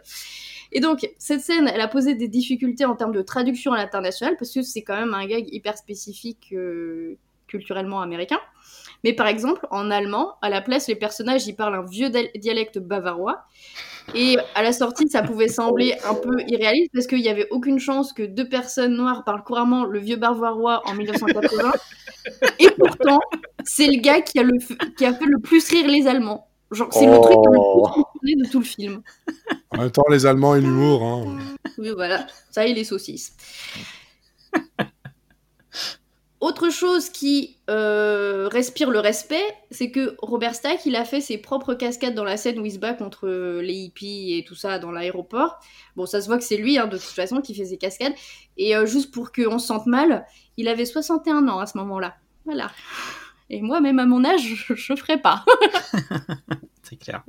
[0.70, 4.36] Et donc, cette scène, elle a posé des difficultés en termes de traduction à l'international,
[4.38, 7.16] parce que c'est quand même un gag hyper spécifique euh,
[7.48, 8.38] culturellement américain.
[9.04, 12.78] Mais par exemple, en allemand, à la place, les personnages, ils parlent un vieux dialecte
[12.78, 13.44] bavarois.
[14.14, 17.78] Et à la sortie, ça pouvait sembler un peu irréaliste parce qu'il n'y avait aucune
[17.78, 21.72] chance que deux personnes noires parlent couramment le vieux bavarois en 1980.
[22.58, 23.20] Et pourtant,
[23.64, 24.58] c'est le gars qui a, le,
[24.96, 26.48] qui a fait le plus rire les Allemands.
[26.70, 29.02] Genre, c'est le truc le plus de tout le film.
[29.70, 31.02] En même temps, les Allemands et l'humour.
[31.02, 31.38] Hein.
[31.78, 32.26] Oui, voilà.
[32.50, 33.34] Ça et les saucisses.
[36.40, 41.36] Autre chose qui euh, respire le respect, c'est que Robert Stack, il a fait ses
[41.36, 43.28] propres cascades dans la scène où il se bat contre
[43.60, 45.58] les hippies et tout ça dans l'aéroport.
[45.96, 48.14] Bon, ça se voit que c'est lui, hein, de toute façon, qui fait ses cascades.
[48.56, 52.14] Et euh, juste pour qu'on se sente mal, il avait 61 ans à ce moment-là.
[52.44, 52.70] Voilà.
[53.50, 55.44] Et moi, même à mon âge, je, ne ferais pas.
[56.84, 57.24] c'est clair.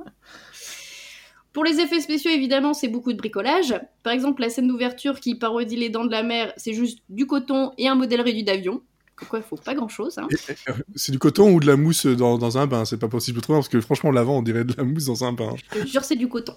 [1.52, 3.74] Pour les effets spéciaux, évidemment, c'est beaucoup de bricolage.
[4.04, 7.26] Par exemple, la scène d'ouverture qui parodie les dents de la mer, c'est juste du
[7.26, 8.84] coton et un modèle réduit d'avion.
[9.28, 10.18] Quoi, il faut pas grand chose.
[10.18, 10.28] Hein.
[10.70, 13.38] Euh, c'est du coton ou de la mousse dans, dans un bain, c'est pas possible
[13.38, 15.56] de trouver parce que franchement, l'avant, on dirait de la mousse dans un bain.
[15.58, 16.56] Je te jure, c'est du coton.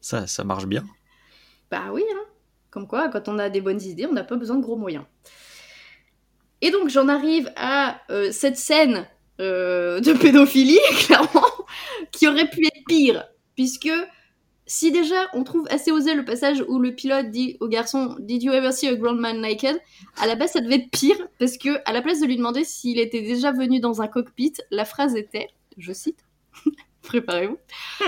[0.00, 0.84] ça, ça marche bien.
[1.70, 2.24] Bah oui, hein.
[2.70, 5.04] Comme quoi, quand on a des bonnes idées, on n'a pas besoin de gros moyens.
[6.60, 9.06] Et donc, j'en arrive à euh, cette scène
[9.40, 11.46] euh, de pédophilie, clairement,
[12.12, 13.24] qui aurait pu être pire,
[13.56, 13.90] puisque
[14.70, 18.44] si déjà on trouve assez osé le passage où le pilote dit au garçon Did
[18.44, 19.76] you ever see a grown man naked?
[20.16, 22.62] À la base, ça devait être pire parce que à la place de lui demander
[22.62, 26.24] s'il était déjà venu dans un cockpit, la phrase était, je cite,
[27.02, 27.58] préparez-vous,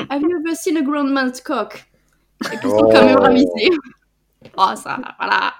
[0.09, 1.85] Have you ever seen a grown man's cock?
[2.53, 3.23] Et puis sont quand même oh.
[3.23, 3.71] ravisés.
[4.57, 5.55] oh ça, voilà.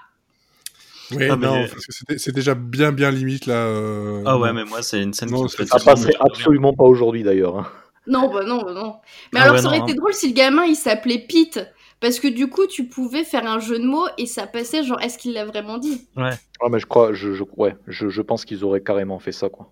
[1.11, 3.55] Oui, ah, non, parce que c'est déjà bien bien limite là.
[3.55, 6.85] Euh, ah ouais, mais moi c'est une scène qui me fait Ça passerait absolument pas
[6.85, 7.59] aujourd'hui d'ailleurs.
[7.59, 7.67] Hein.
[8.07, 8.95] Non, bah non, bah non.
[9.31, 9.95] Mais ah alors, ça aurait été hein.
[9.95, 11.59] drôle si le gamin il s'appelait Pete.
[11.99, 15.01] Parce que du coup, tu pouvais faire un jeu de mots et ça passait genre,
[15.01, 16.05] est-ce qu'il l'a vraiment dit?
[16.17, 16.33] Ouais.
[16.61, 19.47] Ah, mais je crois, je, je ouais, je, je, pense qu'ils auraient carrément fait ça,
[19.47, 19.71] quoi.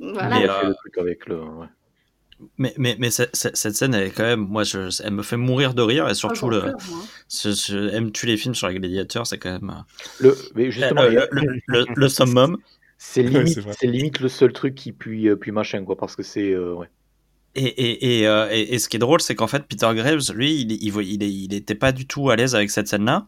[0.00, 0.40] Voilà.
[0.40, 0.68] Mais, euh...
[0.68, 1.36] le truc avec le.
[1.36, 1.66] Ouais.
[2.58, 5.36] Mais, mais, mais cette, cette, scène, elle est quand même, moi, je, elle me fait
[5.36, 6.72] mourir de rire et surtout, ah, le,
[7.30, 9.70] je, aimes-tu les films sur les gladiateurs, c'est quand même.
[9.70, 9.82] Euh,
[10.20, 12.58] le, mais justement, le, le, le, le summum.
[12.98, 16.22] C'est limite, c'est limite le seul truc qui puis, euh, puis machin, quoi, parce que
[16.22, 16.50] c'est.
[16.50, 16.88] Euh, ouais.
[17.54, 20.60] Et, et, et, euh, et, ce qui est drôle, c'est qu'en fait, Peter Graves, lui,
[20.60, 23.26] il, il, il, était pas du tout à l'aise avec cette scène-là.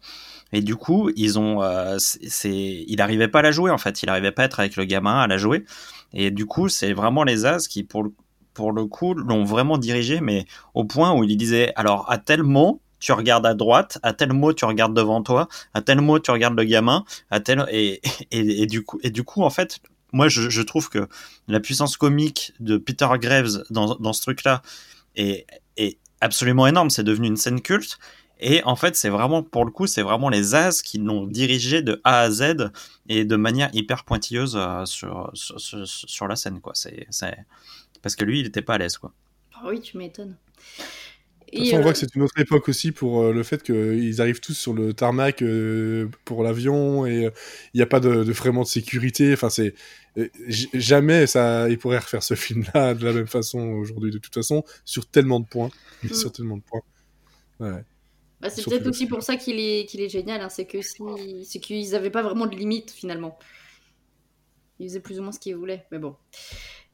[0.52, 4.02] Et du coup, ils ont, euh, c'est, il arrivait pas à la jouer en fait.
[4.02, 5.64] Il arrivait pas à être avec le gamin à la jouer.
[6.12, 8.08] Et du coup, c'est vraiment les As qui, pour
[8.54, 12.42] pour le coup, l'ont vraiment dirigé, mais au point où il disait, alors à tel
[12.42, 16.18] mot, tu regardes à droite, à tel mot tu regardes devant toi, à tel mot
[16.18, 19.50] tu regardes le gamin, à tel et, et, et du coup et du coup en
[19.50, 19.80] fait
[20.16, 21.08] moi, je, trouve que
[21.46, 24.62] la puissance comique de Peter Graves dans, dans ce truc-là
[25.14, 26.88] est, est, absolument énorme.
[26.88, 27.98] C'est devenu une scène culte.
[28.40, 31.82] Et en fait, c'est vraiment, pour le coup, c'est vraiment les As qui l'ont dirigé
[31.82, 32.70] de A à Z
[33.08, 36.72] et de manière hyper pointilleuse euh, sur, sur, la scène, quoi.
[36.74, 37.06] C'est,
[38.02, 38.98] parce que lui, il n'était pas à l'aise.
[39.02, 39.08] Oh
[39.66, 40.36] oui, tu m'étonnes.
[41.52, 43.62] De toute façon, on voit que c'est une autre époque aussi pour euh, le fait
[43.62, 47.30] qu'ils arrivent tous sur le tarmac euh, pour l'avion et
[47.72, 49.32] il n'y a pas de, de, vraiment de sécurité.
[49.32, 49.74] Enfin, c'est
[50.74, 54.10] jamais ça, ils pourraient refaire ce film-là de la même façon aujourd'hui.
[54.10, 55.70] De toute façon, sur tellement de points,
[56.02, 56.08] mm.
[56.14, 56.82] sur tellement de points.
[57.60, 57.84] Ouais.
[58.40, 60.40] Bah, c'est peut-être aussi pour ça qu'il est, qu'il est génial.
[60.40, 60.48] Hein.
[60.48, 60.98] c'est que si,
[61.44, 63.38] c'est qu'ils n'avaient pas vraiment de limite finalement.
[64.78, 66.16] Ils faisaient plus ou moins ce qu'ils voulaient, mais bon.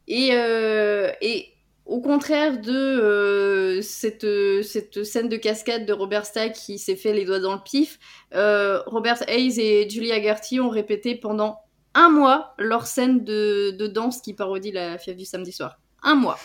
[0.07, 1.49] Et, euh, et
[1.85, 4.27] au contraire de euh, cette,
[4.63, 7.99] cette scène de cascade de Robert Stack qui s'est fait les doigts dans le pif,
[8.35, 11.59] euh, Robert Hayes et Julia Gertie ont répété pendant
[11.95, 15.79] un mois leur scène de, de danse qui parodie la fièvre du samedi soir.
[16.05, 16.39] Un mois.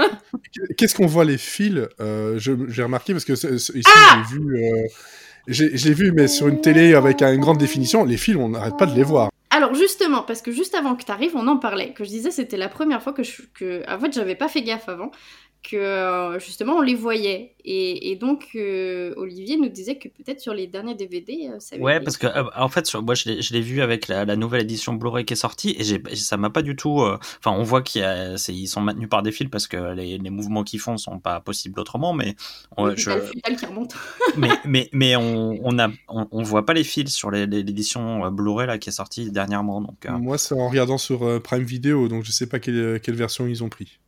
[0.76, 1.86] Qu'est-ce qu'on voit les fils?
[2.00, 6.60] Euh, J'ai remarqué parce que ici ah j'ai vu, euh, l'ai vu mais sur une
[6.60, 9.30] télé avec une grande définition, les fils on n'arrête pas de les voir.
[9.56, 12.30] Alors justement, parce que juste avant que tu arrives, on en parlait, que je disais
[12.30, 15.10] c'était la première fois que je, que, en fait j'avais pas fait gaffe avant,
[15.62, 17.52] que euh, justement on les voyait.
[17.68, 21.98] Et, donc euh, Olivier nous disait que peut-être sur les derniers DVD, euh, ça Ouais,
[21.98, 25.36] parce que en fait, moi je l'ai vu avec la, nouvelle édition Blu-ray qui est
[25.36, 27.00] sortie et ça m'a pas du tout.
[27.00, 30.96] Enfin, on voit qu'ils sont maintenus par des fils parce que les, mouvements qu'ils font
[30.96, 32.36] sont pas possibles autrement, mais
[32.94, 33.54] je...
[33.56, 33.96] qui remonte.
[34.36, 38.78] mais mais mais on on, a, on, voit pas les fils sur l'édition Blu-ray là
[38.78, 39.80] qui est sortie dernièrement.
[39.80, 43.48] Donc moi, c'est en regardant sur Prime Video, donc je sais pas quelle, quelle version
[43.48, 43.98] ils ont pris.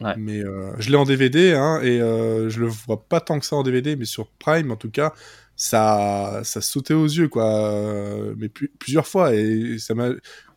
[0.00, 3.46] Mais euh, je l'ai en DVD hein, et euh, je le vois pas tant que
[3.46, 5.12] ça en DVD, mais sur Prime en tout cas,
[5.56, 10.08] ça, ça sautait aux yeux quoi, euh, mais plusieurs fois et ça m'a.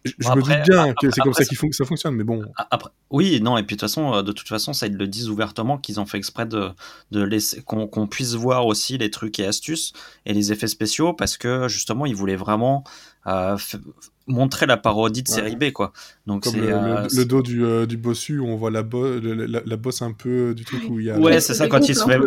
[0.06, 2.42] Je, me doute bien que c'est comme ça, que ça fonctionne, mais bon.
[2.72, 5.30] Après, oui, non, et puis de toute façon, de toute façon, ça ils le disent
[5.30, 6.70] ouvertement qu'ils ont fait exprès de,
[7.12, 9.92] de laisser qu'on puisse voir aussi les trucs et astuces
[10.26, 12.86] et les effets spéciaux parce que justement, ils voulaient vraiment
[14.28, 15.94] montrer la parodie de série B quoi.
[16.26, 20.54] Donc c'est le, dos du, du bossu où on voit la, la, bosse un peu
[20.54, 22.20] du truc où il y a ouais c'est ça quand il se fait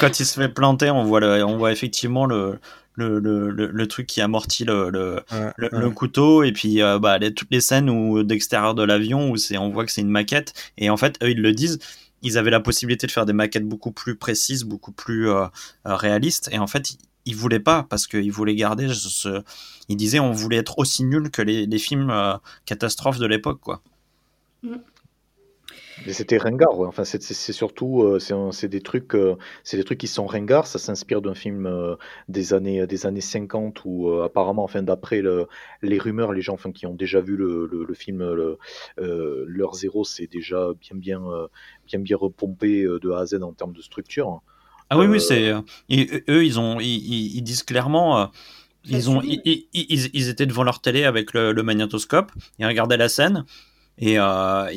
[0.00, 2.58] quand il se fait planter on voit le, on voit effectivement le
[2.96, 5.22] le, le, le, truc qui amortit le, le,
[5.56, 6.42] le, couteau.
[6.42, 9.70] Et puis euh, bah, les, toutes les scènes où d'extérieur de l'avion où c'est on
[9.70, 10.52] voit que c'est une maquette.
[10.78, 11.78] Et en fait eux ils le disent
[12.22, 15.44] ils avaient la possibilité de faire des maquettes beaucoup plus précises beaucoup plus euh,
[15.86, 16.48] euh, réalistes.
[16.52, 19.42] Et en fait ils voulaient pas parce qu'ils voulaient garder ce,
[19.88, 22.12] ils disaient on voulait être aussi nul que les, les films
[22.64, 23.82] catastrophes de l'époque quoi
[24.62, 24.76] mm.
[26.04, 28.18] Mais c'était ringard, enfin c'est surtout euh,
[28.52, 31.96] c'est des trucs euh, c'est des trucs qui sont ringards, ça s'inspire d'un film euh,
[32.28, 35.46] des années des années 50 où apparemment enfin d'après le,
[35.80, 38.58] les rumeurs les gens enfin qui ont déjà vu le, le, film le,
[38.98, 41.22] leur zéro c'est déjà bien bien
[41.86, 44.42] bien bien repompé de A à Z en termes de structure.
[44.88, 48.30] Ah oui oui c'est eux ils ont ils, ils disent clairement
[48.88, 49.40] ils ont ils,
[49.72, 53.44] ils, ils, étaient devant leur télé avec le, magnétoscope, ils regardaient la scène
[53.98, 54.72] et euh,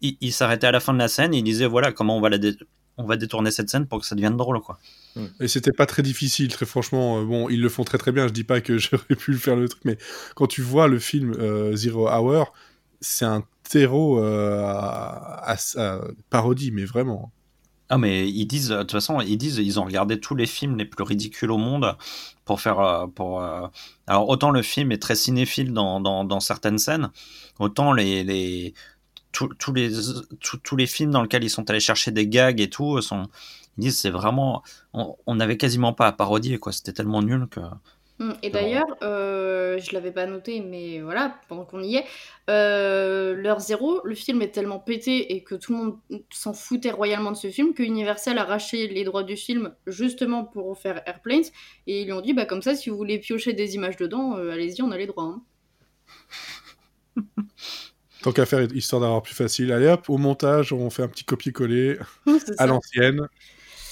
[0.00, 2.30] il, s'arrêtait à la fin de la scène et il disait voilà comment on va
[2.30, 2.38] la
[2.98, 4.78] on va détourner cette scène pour que ça devienne drôle quoi.
[5.40, 7.20] Et c'était pas très difficile, très franchement.
[7.20, 8.28] Euh, bon, ils le font très très bien.
[8.28, 9.98] Je dis pas que j'aurais pu faire le truc, mais
[10.34, 12.52] quand tu vois le film euh, Zero Hour,
[13.00, 15.56] c'est un terreau euh, à,
[16.30, 17.32] parodie, mais vraiment.
[17.94, 21.04] Ah mais ils disent de toute façon ils ont regardé tous les films les plus
[21.04, 21.94] ridicules au monde
[22.46, 23.42] pour faire pour
[24.06, 27.10] alors autant le film est très cinéphile dans, certaines scènes
[27.58, 28.72] autant les,
[29.32, 29.72] tous
[30.76, 33.28] les, films dans lesquels ils sont allés chercher des gags et tout, sont,
[33.78, 34.62] ils disent c'est vraiment.
[34.92, 36.72] On n'avait quasiment pas à parodier, quoi.
[36.72, 37.60] C'était tellement nul que.
[38.20, 42.04] Hum, et d'ailleurs, euh, je l'avais pas noté, mais voilà, pendant qu'on y est,
[42.50, 45.98] euh, l'heure zéro, le film est tellement pété et que tout le monde
[46.30, 50.44] s'en foutait royalement de ce film que Universal a racheté les droits du film justement
[50.44, 51.44] pour faire Airplanes
[51.86, 54.36] et ils lui ont dit bah comme ça si vous voulez piocher des images dedans,
[54.36, 55.24] euh, allez-y, on a les droits.
[55.24, 55.42] Hein.
[58.22, 59.72] Tant qu'à faire, histoire d'avoir plus facile.
[59.72, 61.98] Allez hop, au montage, on fait un petit copier-coller
[62.58, 63.26] à l'ancienne.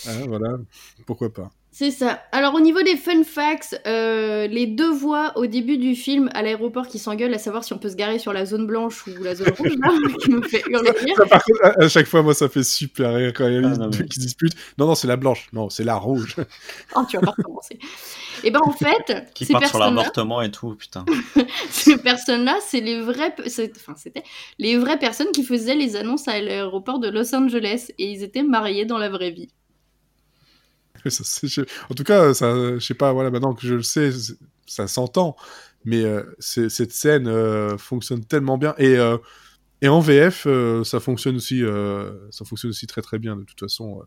[0.07, 0.59] Hein, voilà,
[1.05, 1.51] pourquoi pas.
[1.81, 2.23] C'est ça.
[2.31, 6.43] Alors au niveau des fun facts, euh, les deux voix au début du film à
[6.43, 9.23] l'aéroport qui s'engueulent à savoir si on peut se garer sur la zone blanche ou
[9.23, 9.89] la zone rouge, là,
[10.23, 10.91] qui me fait hurler
[11.81, 14.17] à, chaque fois, moi, ça fait super rire quand il y a ah, deux qui
[14.17, 14.57] se disputent.
[14.77, 15.49] Non, non, c'est la blanche.
[15.55, 16.37] Non, c'est la rouge.
[16.97, 17.77] oh, tu vas pas recommencer.
[17.77, 21.07] Et eh ben en fait, qui partent sur l'avortement et tout, putain.
[21.71, 24.25] ces personnes-là, c'est les vraies, enfin c'était
[24.59, 28.43] les vraies personnes qui faisaient les annonces à l'aéroport de Los Angeles et ils étaient
[28.43, 29.49] mariés dans la vraie vie.
[31.91, 34.11] en tout cas, ça, je sais pas, voilà, maintenant que je le sais,
[34.67, 35.37] ça s'entend.
[35.85, 38.75] Mais euh, cette scène euh, fonctionne tellement bien.
[38.79, 39.17] Et, euh,
[39.85, 40.47] en VF,
[40.85, 41.63] ça, fonctionne aussi,
[42.31, 44.03] ça fonctionne aussi très très bien, de toute façon.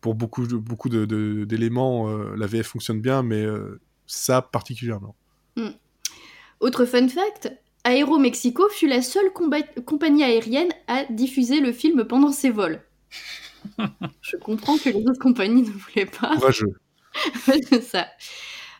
[0.00, 3.44] pour beaucoup, beaucoup d'éléments, la VF fonctionne bien, mais
[4.06, 5.16] ça particulièrement.
[5.56, 5.70] Hmm.
[6.60, 12.50] Autre fun fact, Aéromexico fut la seule compagnie aérienne à diffuser le film pendant ses
[12.50, 12.80] vols.
[14.20, 16.36] je comprends que les autres compagnies ne voulaient pas.
[16.36, 16.74] Courageux.
[17.82, 18.06] ça.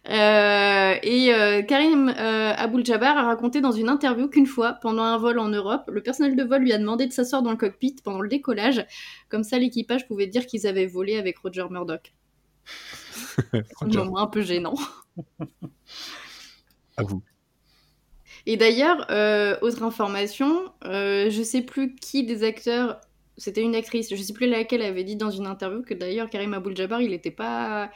[0.09, 5.17] Euh, et euh, Karim euh, Aboul-Jabbar a raconté dans une interview qu'une fois, pendant un
[5.17, 7.97] vol en Europe, le personnel de vol lui a demandé de s'asseoir dans le cockpit
[8.03, 8.85] pendant le décollage.
[9.29, 12.13] Comme ça, l'équipage pouvait dire qu'ils avaient volé avec Roger Murdoch.
[13.53, 14.75] un moment un peu gênant.
[16.97, 17.23] à vous.
[18.47, 19.03] Et d'ailleurs,
[19.63, 23.01] autre information, je sais plus qui des acteurs
[23.43, 26.55] c'était une actrice, je sais plus laquelle avait dit dans une interview que d'ailleurs Karim
[26.55, 27.91] Abdul-Jabbar, il n'était pas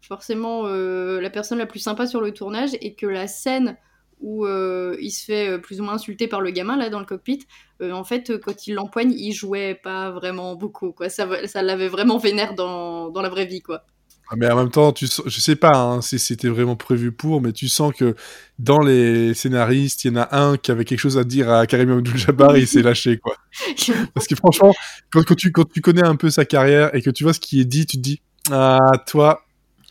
[0.00, 3.76] forcément euh, la personne la plus sympa sur le tournage et que la scène
[4.20, 7.00] où euh, il se fait euh, plus ou moins insulter par le gamin là dans
[7.00, 7.40] le cockpit,
[7.82, 13.10] en fait quand il l'empoigne, il jouait pas vraiment beaucoup ça l'avait vraiment vénère dans,
[13.10, 13.84] dans la vraie vie quoi.
[14.30, 17.42] Ah, mais en même temps, tu, je sais pas hein, si c'était vraiment prévu pour,
[17.42, 18.14] mais tu sens que
[18.58, 21.66] dans les scénaristes, il y en a un qui avait quelque chose à dire à
[21.66, 23.36] Karim Abdul-Jabbar et il s'est lâché, quoi.
[24.14, 24.74] Parce que franchement,
[25.12, 27.60] quand, tu, quand tu connais un peu sa carrière et que tu vois ce qui
[27.60, 29.44] est dit, tu te dis, ah, toi,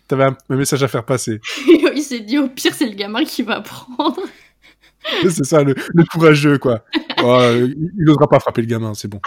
[0.08, 1.40] t'avais un, un message à faire passer.
[1.96, 4.20] il s'est dit, au pire, c'est le gamin qui va prendre.
[5.24, 5.76] c'est ça, le,
[6.12, 6.84] courageux, quoi.
[7.24, 9.20] Oh, il n'osera pas frapper le gamin, c'est bon.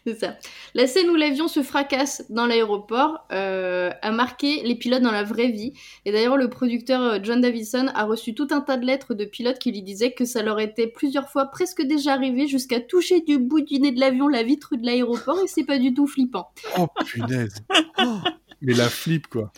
[0.06, 0.36] c'est ça.
[0.74, 5.24] La scène où l'avion se fracasse dans l'aéroport euh, a marqué les pilotes dans la
[5.24, 5.72] vraie vie.
[6.04, 9.24] Et d'ailleurs, le producteur euh, John Davidson a reçu tout un tas de lettres de
[9.24, 13.20] pilotes qui lui disaient que ça leur était plusieurs fois presque déjà arrivé jusqu'à toucher
[13.20, 16.06] du bout du nez de l'avion la vitre de l'aéroport et c'est pas du tout
[16.06, 16.50] flippant.
[16.78, 17.56] Oh punaise
[17.98, 18.18] oh,
[18.62, 19.52] Mais la flip quoi.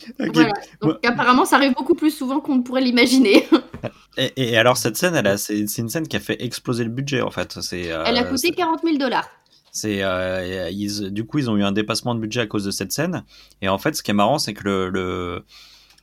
[0.80, 3.46] Donc apparemment ça arrive beaucoup plus souvent qu'on ne pourrait l'imaginer.
[4.16, 7.30] et, alors cette scène, elle c'est une scène qui a fait exploser le budget en
[7.30, 7.58] fait.
[7.72, 9.28] Euh, elle a coûté 40 000 dollars.
[9.72, 10.70] C'est, euh,
[11.10, 13.24] du coup, ils ont eu un dépassement de budget à cause de cette scène.
[13.62, 15.44] Et en fait, ce qui est marrant, c'est que le,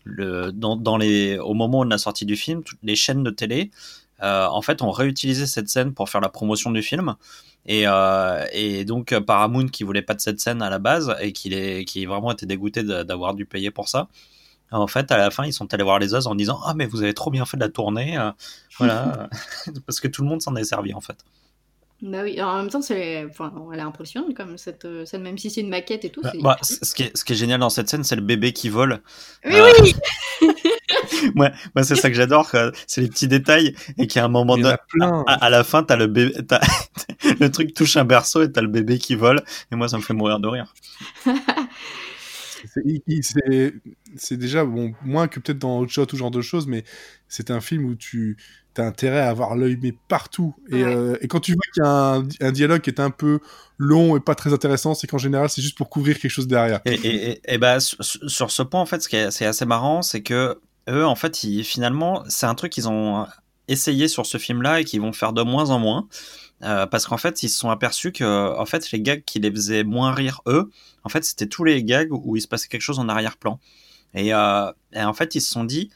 [0.03, 3.29] le, dans, dans, les, au moment de la sortie du film, toutes les chaînes de
[3.29, 3.69] télé,
[4.23, 7.15] euh, en fait, ont réutilisé cette scène pour faire la promotion du film.
[7.67, 11.31] Et, euh, et donc Paramount qui voulait pas de cette scène à la base et
[11.31, 14.07] qui, est, qui vraiment été dégoûté d'avoir dû payer pour ça.
[14.71, 16.87] En fait, à la fin, ils sont allés voir les Oz en disant Ah, mais
[16.87, 18.17] vous avez trop bien fait de la tournée.
[18.79, 19.29] voilà.
[19.85, 21.23] Parce que tout le monde s'en est servi, en fait.
[22.01, 25.37] Bah oui, en même temps, c'est, enfin, elle est impressionnante comme cette euh, scène, même
[25.37, 26.21] si c'est une maquette et tout.
[26.21, 28.53] Bah, bah, ce, qui est, ce qui est génial dans cette scène, c'est le bébé
[28.53, 29.01] qui vole.
[29.43, 29.73] Oui, euh...
[29.81, 29.95] oui
[31.35, 32.49] moi, moi c'est ça que j'adore,
[32.87, 36.07] c'est les petits détails et qu'à un moment donné, à, à, la fin, t'as le
[36.07, 36.61] bébé, as...
[37.39, 40.01] le truc touche un berceau et t'as le bébé qui vole, et moi, ça me
[40.01, 40.73] fait mourir de rire.
[44.15, 46.85] c'est déjà bon, moins que peut-être dans Hot Shot ou genre de choses, mais
[47.27, 48.37] c'est un film où tu
[48.81, 50.55] intérêt à avoir l'œil mais partout.
[50.69, 53.09] Et, euh, et, quand tu vois qu'il y a un, un, dialogue qui est un
[53.09, 53.39] peu
[53.77, 56.81] long et pas très intéressant, c'est qu'en général c'est juste pour couvrir quelque chose derrière.
[56.85, 59.65] Et, et, et bah, sur, sur, ce point, en fait, ce qui est, c'est assez
[59.65, 60.59] marrant, c'est que
[60.89, 63.27] eux, en fait, ils, finalement, c'est un truc qu'ils ont
[63.67, 66.07] essayé sur ce film-là et qu'ils vont faire de moins en moins.
[66.61, 69.49] Euh, parce qu'en fait, ils se sont aperçus que en fait, les gags qui les
[69.49, 70.69] faisaient moins rire, eux,
[71.03, 73.59] en fait, c'était tous les gags où il se passait quelque chose en arrière-plan.
[74.13, 75.89] Et, euh, et, en fait, ils se sont dit,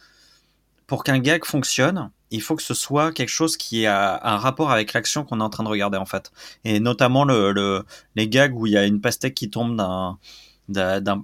[0.87, 4.71] pour qu'un gag fonctionne, il faut que ce soit quelque chose qui a un rapport
[4.71, 6.31] avec l'action qu'on est en train de regarder, en fait.
[6.65, 9.79] Et notamment le, le, les gags où il y a une pastèque qui tombe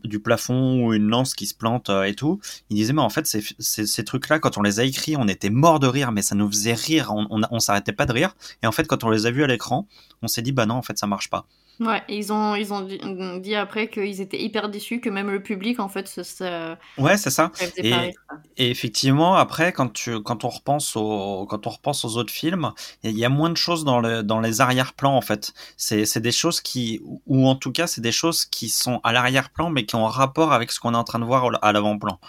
[0.03, 2.39] du plafond ou une lance qui se plante euh, et tout.
[2.69, 5.79] Il disait mais en fait ces trucs-là quand on les a écrits on était mort
[5.79, 8.67] de rire mais ça nous faisait rire, on, on, on s'arrêtait pas de rire et
[8.67, 9.87] en fait quand on les a vus à l'écran
[10.21, 11.45] on s'est dit bah non en fait ça marche pas.
[11.79, 12.99] Ouais, ils ont, ils ont dit,
[13.39, 16.25] dit après qu'ils étaient hyper déçus, que même le public, en fait, ça.
[16.25, 17.51] ça ouais, c'est ça.
[17.77, 18.13] Et,
[18.57, 22.73] et, effectivement, après, quand, tu, quand, on repense au, quand on repense aux autres films,
[23.03, 25.53] il y a moins de choses dans, le, dans les arrière-plans, en fait.
[25.77, 27.01] C'est des choses qui.
[27.27, 30.51] Ou en tout cas, c'est des choses qui sont à l'arrière-plan, mais qui ont rapport
[30.51, 32.19] avec ce qu'on est en train de voir à l'avant-plan.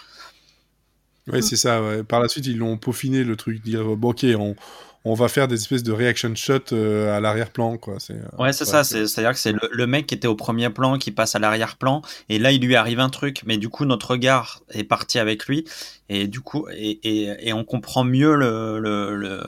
[1.31, 1.41] Ouais, mm.
[1.41, 1.81] c'est ça.
[1.81, 2.03] Ouais.
[2.03, 4.55] Par la suite, ils l'ont peaufiné, le truc, dire, bon, ok, on
[5.03, 7.99] on va faire des espèces de reaction shot euh, à l'arrière-plan, quoi.
[7.99, 8.83] C'est, euh, ouais, c'est ça.
[8.83, 11.39] C'est, à dire que c'est le, mec qui était au premier plan qui passe à
[11.39, 15.17] l'arrière-plan, et là, il lui arrive un truc, mais du coup, notre regard est parti
[15.17, 15.65] avec lui,
[16.09, 19.43] et du coup, et, et, et on comprend mieux le, le, le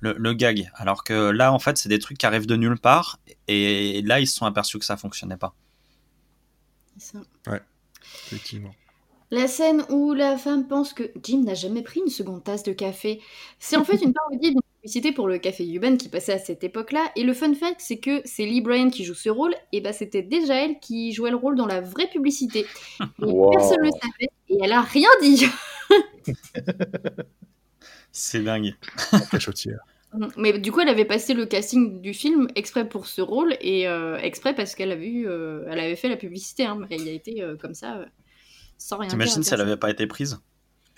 [0.00, 0.70] le, gag.
[0.74, 3.18] Alors que là, en fait, c'est des trucs qui arrivent de nulle part,
[3.48, 5.54] et là, ils se sont aperçus que ça fonctionnait pas.
[6.98, 7.22] C'est ça.
[7.50, 7.62] Ouais,
[8.26, 8.74] effectivement.
[9.34, 12.72] La scène où la femme pense que Jim n'a jamais pris une seconde tasse de
[12.72, 13.20] café,
[13.58, 16.62] c'est en fait une parodie d'une publicité pour le café Yuban qui passait à cette
[16.62, 17.10] époque-là.
[17.16, 19.92] Et le fun fact, c'est que c'est Lee Bryan qui joue ce rôle, et bah
[19.92, 22.64] c'était déjà elle qui jouait le rôle dans la vraie publicité.
[23.18, 23.50] Wow.
[23.50, 25.46] Personne ne le savait, et elle a rien dit.
[28.12, 28.76] c'est dingue.
[30.12, 33.56] Mm, mais du coup, elle avait passé le casting du film exprès pour ce rôle
[33.60, 36.66] et euh, exprès parce qu'elle avait, vu, euh, elle avait fait la publicité.
[36.66, 38.06] Hein, elle y a été euh, comme ça, euh,
[38.78, 40.38] sans rien T'imagines si elle n'avait pas été prise?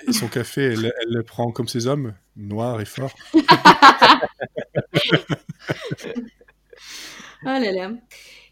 [0.07, 3.15] Et son café, elle, elle, le prend comme ses hommes, noir et fort.
[7.45, 7.93] ah là là.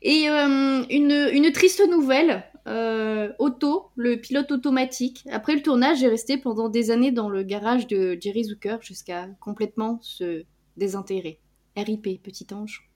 [0.00, 6.08] Et euh, une, une, triste nouvelle, euh, Otto, le pilote automatique, après le tournage, est
[6.08, 10.44] resté pendant des années dans le garage de Jerry Zucker jusqu'à complètement se
[10.76, 11.40] désintégrer.
[11.76, 12.90] RIP, petit ange.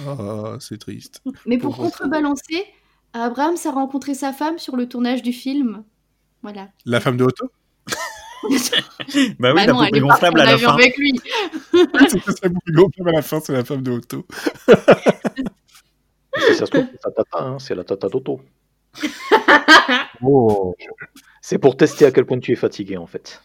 [0.00, 1.22] Ah, c'est triste.
[1.46, 2.64] Mais pour, pour contrebalancer,
[3.12, 5.84] Abraham a rencontré sa femme sur le tournage du film.
[6.42, 6.68] Voilà.
[6.84, 7.50] La femme de Otto
[8.42, 10.72] bah oui, bah la poupée gonflable à la fin.
[10.72, 11.20] Avec lui.
[11.72, 14.26] c'est ça, la poupée gonflable à la fin, c'est la femme de Otto.
[16.38, 18.40] si ça se trouve, c'est tata, hein, c'est la tata d'Otto.
[20.22, 20.74] oh.
[21.42, 23.42] C'est pour tester à quel point tu es fatigué, en fait.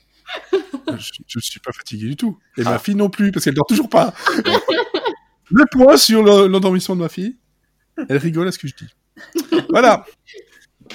[0.53, 2.39] Je ne suis pas fatigué du tout.
[2.57, 2.72] Et ah.
[2.72, 4.13] ma fille non plus, parce qu'elle dort toujours pas.
[5.49, 7.38] Le point sur l'endormissement de ma fille.
[8.09, 8.88] Elle rigole à ce que je dis.
[9.70, 10.05] Voilà.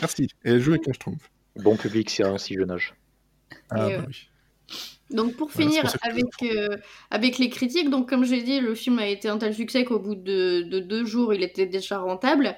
[0.00, 0.28] Merci.
[0.44, 1.30] Et elle joue avec un schtroumpf.
[1.56, 2.94] Bon public, c'est un si jeune âge.
[3.70, 4.28] Ah, bah oui.
[5.10, 6.76] Donc pour finir avec, euh,
[7.10, 9.98] avec les critiques, donc comme j'ai dit, le film a été un tel succès qu'au
[9.98, 12.56] bout de, de, deux jours, il était déjà rentable.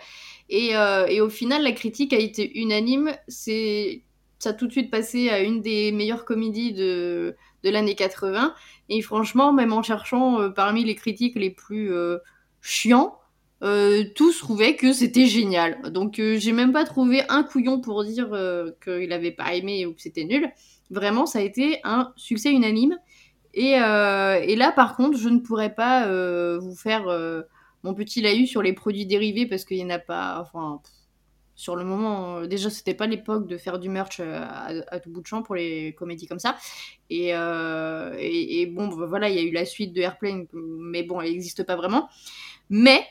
[0.50, 3.12] Et, euh, et, au final, la critique a été unanime.
[3.26, 4.02] C'est
[4.42, 8.54] ça a tout de suite passé à une des meilleures comédies de, de l'année 80.
[8.88, 12.18] Et franchement, même en cherchant euh, parmi les critiques les plus euh,
[12.60, 13.16] chiants,
[13.62, 15.92] euh, tous trouvaient que c'était génial.
[15.92, 18.30] Donc j'ai même pas trouvé un couillon pour dire
[18.82, 20.50] qu'il avait pas aimé ou que c'était nul.
[20.90, 22.98] Vraiment, ça a été un succès unanime.
[23.54, 27.42] Et, euh, là, par contre, je ne pourrais pas euh, vous faire euh,
[27.82, 30.38] mon petit laïus sur les produits dérivés parce qu'il n'y en a pas.
[30.40, 30.80] Enfin,
[31.54, 34.40] sur le moment, euh, déjà, c'était pas l'époque de faire du merch euh,
[34.88, 36.56] à, tout bout de champ pour les comédies comme ça.
[37.10, 41.02] Et, euh, et, et bon, voilà, il y a eu la suite de Airplane, mais
[41.02, 42.08] bon, elle n'existe pas vraiment.
[42.70, 43.04] Mais,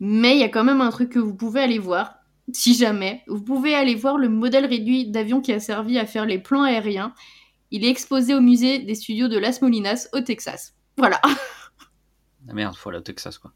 [0.00, 2.16] mais il y a quand même un truc que vous pouvez aller voir
[2.52, 6.26] si jamais, vous pouvez aller voir le modèle réduit d'avion qui a servi à faire
[6.26, 7.12] les plans aériens.
[7.70, 10.74] Il est exposé au musée des studios de Las Molinas au Texas.
[10.96, 11.20] Voilà.
[12.48, 13.52] Ah merde, faut aller au Texas quoi.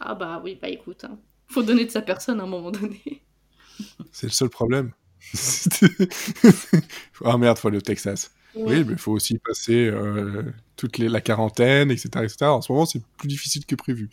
[0.00, 1.18] Ah bah oui, bah écoute, hein.
[1.48, 3.02] faut donner de sa personne à un moment donné.
[4.10, 4.94] C'est le seul problème.
[7.26, 8.32] ah merde, faut aller au Texas.
[8.54, 12.36] Oui, mais il faut aussi passer euh, toute les, la quarantaine, etc., etc.
[12.46, 14.08] En ce moment, c'est plus difficile que prévu.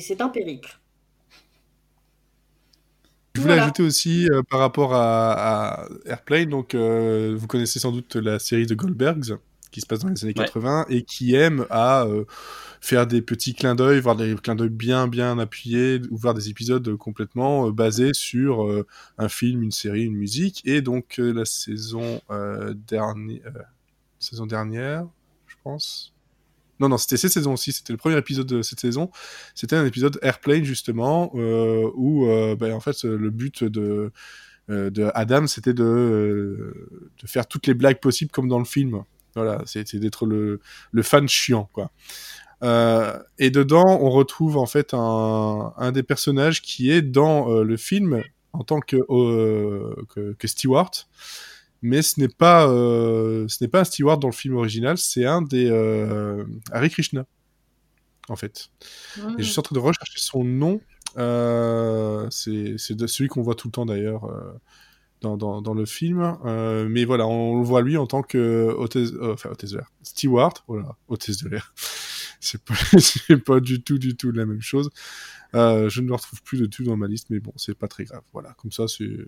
[0.00, 0.78] C'est un périple.
[3.34, 8.16] Je voulais ajouter aussi euh, par rapport à, Airplane, donc euh, vous connaissez sans doute
[8.16, 9.36] la série de Goldbergs
[9.70, 12.06] qui se passe dans les années 80 et qui aime à
[12.80, 16.48] faire des petits clins d'œil, voir des clins d'œil bien bien appuyés, ou voir des
[16.48, 18.66] épisodes complètement basés sur
[19.18, 20.62] un film, une série, une musique.
[20.64, 22.22] Et donc la saison
[22.88, 23.52] dernière,
[24.18, 25.06] saison dernière,
[25.46, 26.15] je pense,
[26.80, 27.72] non, non, c'était cette saison aussi.
[27.72, 29.10] C'était le premier épisode de cette saison.
[29.54, 34.12] C'était un épisode Airplane, justement, euh, où, euh, ben, en fait, le but de,
[34.70, 36.74] euh, de Adam, c'était de,
[37.22, 39.02] de faire toutes les blagues possibles comme dans le film.
[39.34, 40.60] Voilà, c'était d'être le,
[40.92, 41.90] le fan chiant, quoi.
[43.38, 48.22] et dedans, on retrouve en fait un, un des personnages qui est dans le film
[48.54, 48.96] en tant que,
[50.14, 50.90] que, que Stewart
[51.82, 55.24] mais ce n'est pas euh, ce n'est pas un steward dans le film original, c'est
[55.24, 57.26] un des euh, Hare Krishna
[58.28, 58.70] en fait.
[59.38, 60.80] Et je suis en train de rechercher son nom.
[61.16, 64.52] Euh, c'est celui qu'on voit tout le temps d'ailleurs euh,
[65.20, 66.36] dans, dans, dans, le film.
[66.44, 69.92] Euh, mais voilà, on, le voit lui en tant que hôtesse, enfin hôtesse de l'air.
[70.02, 71.72] Steward, voilà, hôtesse de l'air.
[72.40, 72.74] c'est pas,
[73.46, 74.90] pas du tout, du tout la même chose.
[75.54, 78.04] je ne le retrouve plus de tout dans ma liste, mais bon, c'est pas très
[78.04, 78.22] grave.
[78.32, 79.26] Voilà, comme ça, c'est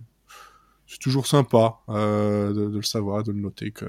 [0.88, 3.86] c'est toujours sympa euh, de, le savoir, de le noter que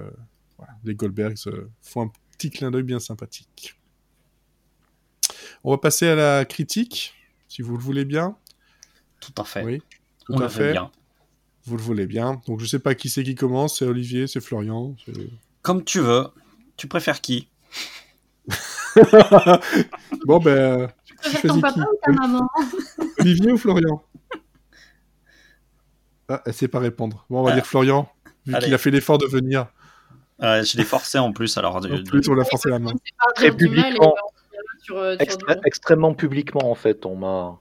[0.84, 3.80] les Goldbergs euh, font un petit clin d'œil bien sympathique.
[5.64, 7.14] On va passer à la critique,
[7.48, 8.36] si vous le voulez bien.
[9.22, 9.64] Tout à fait.
[9.64, 9.82] Oui,
[10.26, 10.74] tout On à fait.
[10.74, 10.92] Bien.
[11.66, 12.42] Vous le voulez bien.
[12.48, 14.96] Donc je sais pas qui c'est qui commence, c'est Olivier, c'est Florian.
[15.62, 16.28] Comme tu veux.
[16.76, 17.48] Tu préfères qui?
[20.26, 20.92] Bon ben.
[21.06, 22.50] Tu préfères ton papa ou ta maman?
[23.20, 24.04] Olivier ou Florian?
[26.30, 27.26] Ah, elle sait pas répondre.
[27.30, 28.10] Bon, on va dire Florian,
[28.46, 29.68] vu qu'il a fait l'effort de venir.
[30.40, 31.78] je l'ai forcé en plus, alors.
[31.78, 32.92] En plus, on l'a forcé la main.
[33.36, 34.16] Très publiquement.
[34.92, 35.18] Euh,
[35.66, 37.60] extrêmement publiquement, en fait, on m'a.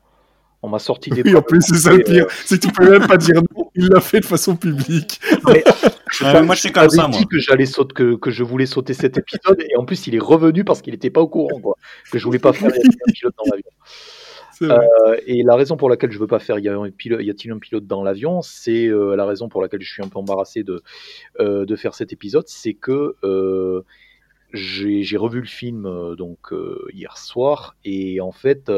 [0.61, 1.23] On m'a sorti des.
[1.23, 2.25] Oui, en plus, c'est ça le pire.
[2.25, 3.71] Euh, c'est que tu peux même pas dire non.
[3.77, 5.21] Il l'a fait de façon publique.
[5.45, 7.21] moi, je suis comme ça, moi.
[7.31, 10.21] que j'allais sauter, que, que, je voulais sauter cet épisode, et en plus, il est
[10.21, 11.77] revenu parce qu'il n'était pas au courant, quoi.
[12.11, 13.71] Que je voulais pas faire un pilote dans l'avion.
[14.63, 18.03] Euh, et la raison pour laquelle je veux pas faire y a-t-il un pilote dans
[18.03, 20.83] l'avion, c'est euh, la raison pour laquelle je suis un peu embarrassé de,
[21.41, 23.17] euh, de faire cet épisode, c'est que
[24.53, 26.53] j'ai revu le film donc
[26.93, 28.71] hier soir et en fait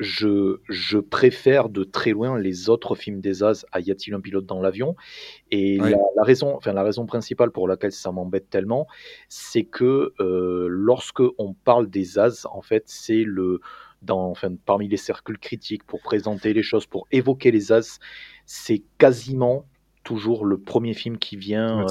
[0.00, 4.20] je, je, préfère de très loin les autres films des As à Y a-t-il un
[4.20, 4.96] pilote dans l'avion.
[5.52, 8.88] Et la, raison, enfin, la raison principale pour laquelle ça m'embête tellement,
[9.28, 13.60] c'est que lorsque on parle des As, en fait, c'est le,
[14.04, 17.98] dans, enfin, parmi les cercles critiques pour présenter les choses, pour évoquer les as,
[18.46, 19.64] c'est quasiment
[20.04, 21.86] toujours le premier film qui vient euh,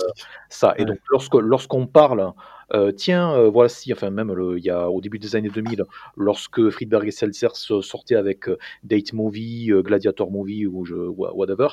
[0.49, 0.75] ça.
[0.77, 2.31] Et donc lorsque lorsqu'on parle,
[2.73, 5.83] euh, tiens, euh, voici, enfin même le, il y a au début des années 2000,
[6.15, 8.45] lorsque Friedberg et Seltzer sortaient avec
[8.83, 11.69] Date Movie, Gladiator Movie ou je, whatever,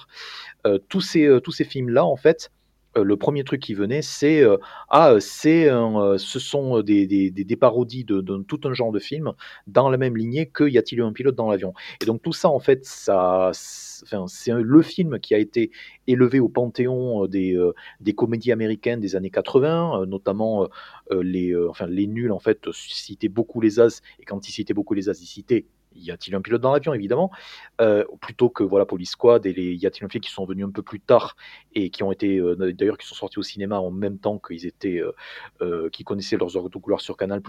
[0.89, 2.60] tous ces tous ces films là en fait euh,
[2.97, 4.57] le premier truc qui venait, c'est euh,
[4.89, 9.33] ah, c'est euh, ce sont des, des, parodies de, tout un genre de films
[9.67, 11.73] dans la même lignée que y a-t-il eu un pilote dans l'avion?
[12.03, 15.71] Et donc tout ça, en fait, ça, c'est le film qui a été
[16.07, 17.57] élevé au panthéon des,
[18.01, 20.69] des comédies américaines des années 80, notamment
[21.11, 24.95] les, enfin les nuls en fait citaient beaucoup les as et quand ils citaient beaucoup
[24.95, 27.31] les as, ils citaient y a-t-il un pilote dans l'avion évidemment.
[27.81, 30.71] Euh, plutôt que voilà Police Squad et les y a-t-il un qui sont venus un
[30.71, 31.37] peu plus tard
[31.75, 34.67] et qui ont été euh, d'ailleurs qui sont sortis au cinéma en même temps qu'ils
[34.67, 35.03] étaient
[35.61, 37.43] euh, qui connaissaient leurs heures de couleur sur Canal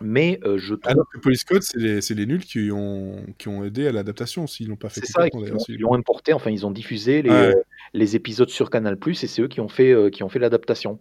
[0.00, 0.90] mais je trouve...
[0.90, 4.46] Alors que Police Code, c'est les, les, nuls qui ont, qui ont aidé à l'adaptation,
[4.46, 5.00] s'ils l'ont pas fait.
[5.00, 5.26] C'est ça,
[5.68, 7.52] ils, l'ont importé, enfin ils ont diffusé les,
[7.92, 10.98] les épisodes sur Canal+, et c'est eux qui ont fait, qui ont fait l'adaptation.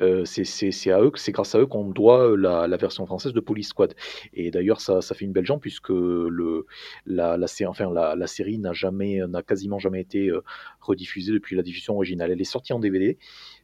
[0.00, 3.32] Euh, c'est à eux, c'est grâce à eux qu'on doit euh, la, la, version française
[3.32, 3.94] de Police Squad.
[4.32, 6.66] Et d'ailleurs, ça, ça, fait une belle jambe puisque le,
[7.06, 10.42] la, la, enfin, la, la série n'a jamais, n'a quasiment jamais été euh,
[10.80, 12.30] rediffusée depuis la diffusion originale.
[12.32, 13.18] Elle est sortie en DVD,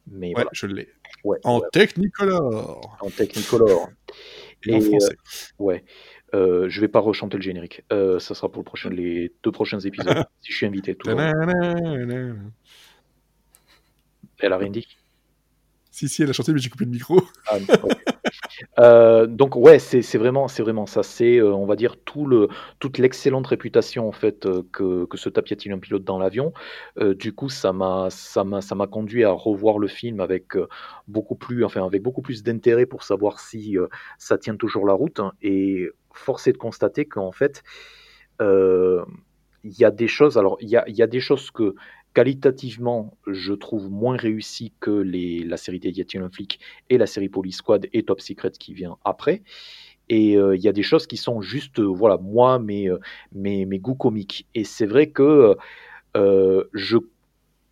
[0.07, 0.89] mais ouais, je l'ai.
[1.23, 2.97] Ouais, en Technicolor.
[3.01, 3.89] En Technicolor.
[4.65, 5.15] Et, en français.
[5.57, 5.83] ouais.
[6.35, 7.83] Euh, je vais pas rechanter le générique.
[7.91, 10.95] Euh, ça sera pour le prochain, les deux prochains épisodes, si je suis invité.
[14.41, 14.87] Elle a rien dit
[15.99, 17.21] si, si, elle a chanté, mais j'ai coupé le micro.
[17.51, 17.57] Ah,
[18.79, 21.03] Euh, donc ouais, c'est vraiment, c'est vraiment ça.
[21.03, 22.47] C'est, euh, on va dire, tout le,
[22.79, 26.53] toute l'excellente réputation en fait euh, que, que se tape un pilote dans l'avion.
[26.97, 28.09] du coup, ça m'a,
[28.91, 30.57] conduit à revoir le film avec
[31.07, 33.77] beaucoup plus, enfin avec beaucoup plus d'intérêt pour savoir si
[34.17, 35.21] ça tient toujours la route.
[35.41, 37.63] Et force est de constater qu'en fait,
[38.39, 40.37] il y a des choses.
[40.37, 41.75] Alors, il y a, y a des choses que
[42.13, 47.57] qualitativement, je trouve moins réussi que la série des un flic et la série Police
[47.57, 49.43] Squad et Top Secret qui vient après.
[50.09, 52.99] Et euh, il y a des choses qui sont juste, euh, voilà, moi, mes, euh,
[53.31, 54.47] mes, mes, goûts comiques.
[54.55, 55.55] Et c'est vrai que
[56.15, 56.97] je,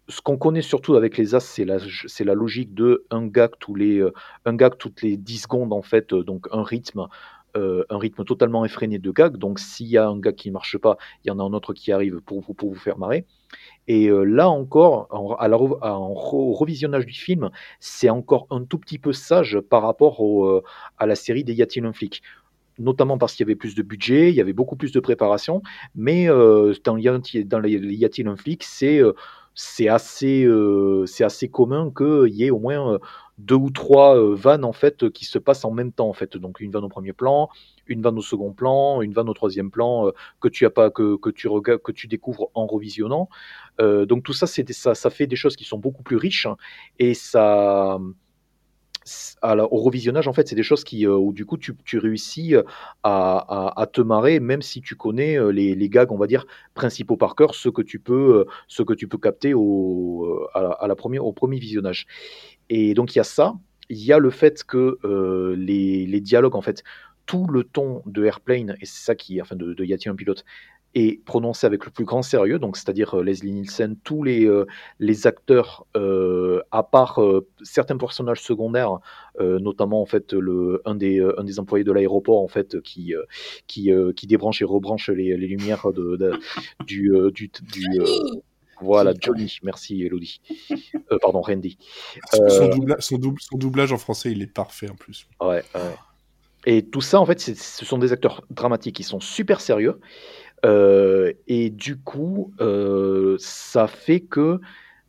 [0.07, 3.51] ce qu'on connaît surtout avec les As, c'est la, c'est la logique de un gag,
[3.75, 4.07] les,
[4.45, 7.07] un gag toutes les 10 secondes, en fait, donc un rythme.
[7.89, 9.37] Un rythme totalement effréné de gag.
[9.37, 11.53] Donc, s'il y a un gag qui ne marche pas, il y en a un
[11.53, 13.25] autre qui arrive pour, vous faire marrer.
[13.87, 15.47] Et euh, là encore, en, à
[15.93, 17.49] revisionnage du film,
[17.79, 20.63] c'est encore un tout petit peu sage par rapport euh,
[20.97, 22.21] à la série des Y a-t-il un flic?
[22.79, 25.63] Notamment parce qu'il y avait plus de budget, il y avait beaucoup plus de préparation,
[25.95, 29.01] mais euh, dans, Y a-t-il un flic, c'est
[29.59, 30.47] c'est assez,
[31.07, 32.99] c'est assez commun qu'il y ait au moins
[33.39, 36.37] deux ou trois vannes en fait qui se passent en même temps en fait.
[36.37, 37.49] Donc une vanne au premier plan,
[37.87, 41.17] une vanne au second plan, une vanne au troisième plan que tu as pas que,
[41.17, 43.29] que tu regardes, que tu découvres en revisionnant.
[43.79, 46.55] donc tout ça, c'est ça, ça fait des choses qui sont beaucoup plus riches hein,
[46.99, 47.99] et ça
[49.43, 52.55] au revisionnage, en fait, c'est des choses qui, où du coup, tu, réussis
[53.03, 57.35] à, te marrer, même si tu connais les, les, gags, on va dire, principaux par
[57.35, 61.33] cœur, ce que tu peux, ce que tu peux capter au, à la première, au
[61.33, 62.07] premier visionnage.
[62.69, 63.53] Et donc il y a ça,
[63.89, 66.83] il y a le fait que euh, les, dialogues, en fait,
[67.25, 70.45] tout le ton de Airplane, et c'est ça qui, enfin de, de Yati un pilote,
[70.97, 74.65] est prononcé avec le plus grand sérieux, donc c'est-à-dire euh, Leslie Nielsen, tous les, euh,
[74.99, 75.85] les acteurs,
[76.71, 77.19] à part
[77.63, 78.99] certains personnages secondaires,
[79.39, 83.13] notamment en fait le, un, des, un des employés de l'aéroport en fait qui,
[83.67, 86.39] qui, qui débranche et rebranche les, les lumières de,
[86.85, 87.99] du, du, du
[88.81, 90.41] voilà, Johnny, merci Elodie.
[91.11, 91.77] Euh, pardon, Randy.
[92.35, 93.17] Euh, son,
[93.53, 95.27] doublage en français, il est parfait en plus.
[95.41, 95.63] Ouais,
[96.65, 99.99] Et tout ça, en fait, ce sont des acteurs dramatiques qui sont super sérieux.
[100.65, 102.53] Euh, et du coup,
[103.39, 104.59] ça fait que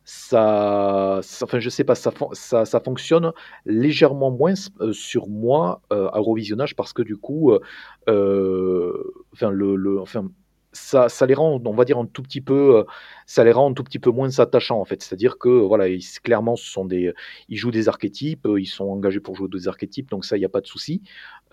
[0.05, 3.31] ça, enfin, je sais pas, ça, ça, ça fonctionne
[3.65, 4.53] légèrement moins
[4.91, 7.53] sur moi à revisionnage parce que du coup,
[8.07, 10.29] enfin, le, le, enfin,
[10.71, 12.83] ça, ça, les rend, on va dire, un tout petit peu, euh,
[13.25, 15.01] ça les rend un tout petit peu moins attachants en fait.
[15.01, 15.85] C'est-à-dire que voilà,
[16.23, 17.13] clairement, ce sont des,
[17.47, 20.41] ils jouent des archétypes, euh, ils sont engagés pour jouer des archétypes, donc ça, il
[20.41, 21.01] n'y a pas de souci.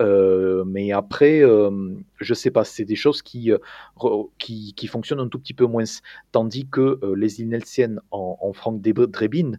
[0.01, 1.41] Euh, mais après,
[2.19, 3.51] je sais pas, c'est des choses qui,
[4.37, 5.83] qui, qui, fonctionnent un tout petit peu moins.
[6.31, 9.53] Tandis que les Inelsiennes en, en Frank Drebin,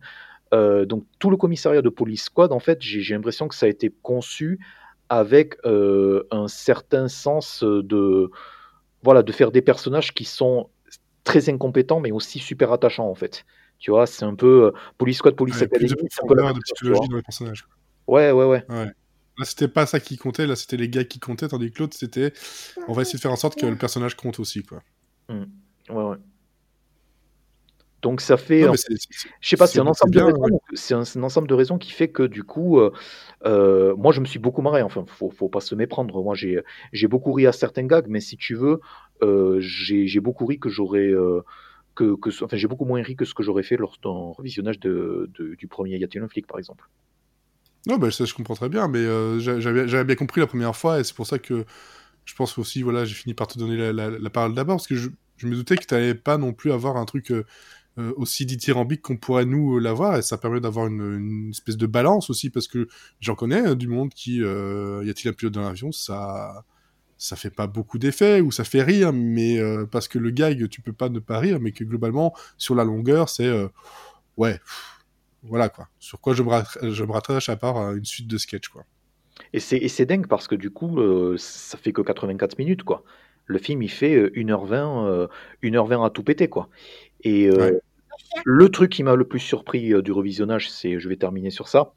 [0.53, 3.93] donc tout le commissariat de police squad, en fait, j'ai l'impression que ça a été
[4.03, 4.61] conçu
[5.09, 8.31] avec un certain sens de
[9.03, 10.69] voilà, de faire des personnages qui sont
[11.25, 13.45] très incompétents, mais aussi super attachants, en fait.
[13.79, 15.89] Tu vois, c'est un peu euh, Police Squad, Police Academy.
[15.89, 17.67] C'est un peu de psychologie dans les personnages.
[18.07, 18.65] Ouais, ouais, ouais.
[18.69, 18.87] ouais.
[19.39, 21.97] Là, c'était pas ça qui comptait, là, c'était les gars qui comptaient, tandis que l'autre,
[21.97, 22.33] c'était
[22.89, 24.83] on va essayer de faire en sorte que le personnage compte aussi, quoi.
[25.29, 25.45] Mmh.
[25.91, 26.17] Ouais, ouais.
[28.03, 28.63] Donc ça fait,
[29.41, 30.61] je sais pas, c'est un ensemble de raisons.
[30.75, 32.93] C'est un, ensemble de raisons qui fait que du coup, euh,
[33.45, 34.83] euh, moi je me suis beaucoup marré.
[34.83, 36.23] Enfin, faut, faut pas se méprendre.
[36.23, 36.61] Moi j'ai,
[36.93, 38.81] j'ai beaucoup ri à certains gags, mais si tu veux,
[39.23, 41.13] euh, j'ai, beaucoup ri que j'aurais,
[41.97, 44.79] que, que, enfin j'ai beaucoup moins ri que ce que j'aurais fait lors d'un revisionnage
[44.79, 45.29] de,
[45.59, 46.89] du premier Y a-t-il un flic par exemple.
[47.89, 49.05] Non, bah, ça je comprends très bien, mais
[49.41, 51.65] j'avais, j'avais bien compris la première fois et c'est pour ça que
[52.25, 54.97] je pense aussi, voilà, j'ai fini par te donner la, la, parole d'abord parce que
[54.97, 57.33] je, je me doutais que tu n'allais pas non plus avoir un truc
[57.99, 60.17] euh, aussi dithyrambique qu'on pourrait nous euh, l'avoir.
[60.19, 62.87] Et ça permet d'avoir une, espèce de balance aussi parce que
[63.21, 66.65] j'en connais hein, du monde qui euh, y a-t-il un pilote dans l'avion ça
[67.17, 69.59] ça fait pas beaucoup d'effet ou ça fait rire mais
[69.91, 72.85] parce que le gag tu peux pas ne pas rire mais que globalement sur la
[72.85, 73.51] longueur c'est
[74.37, 74.61] ouais
[75.43, 75.89] voilà quoi.
[75.99, 76.51] Sur quoi je me,
[76.93, 78.85] je me rattache à part une suite de sketchs quoi.
[79.53, 81.01] Et c'est dingue parce que du coup
[81.37, 83.03] ça fait que 84 minutes quoi.
[83.47, 85.29] Le film il fait 1h20
[85.65, 86.69] 1h20 à tout péter quoi.
[87.25, 87.51] Et
[88.45, 91.69] le truc qui m'a le plus surpris euh, du revisionnage, c'est, je vais terminer sur
[91.69, 91.93] ça,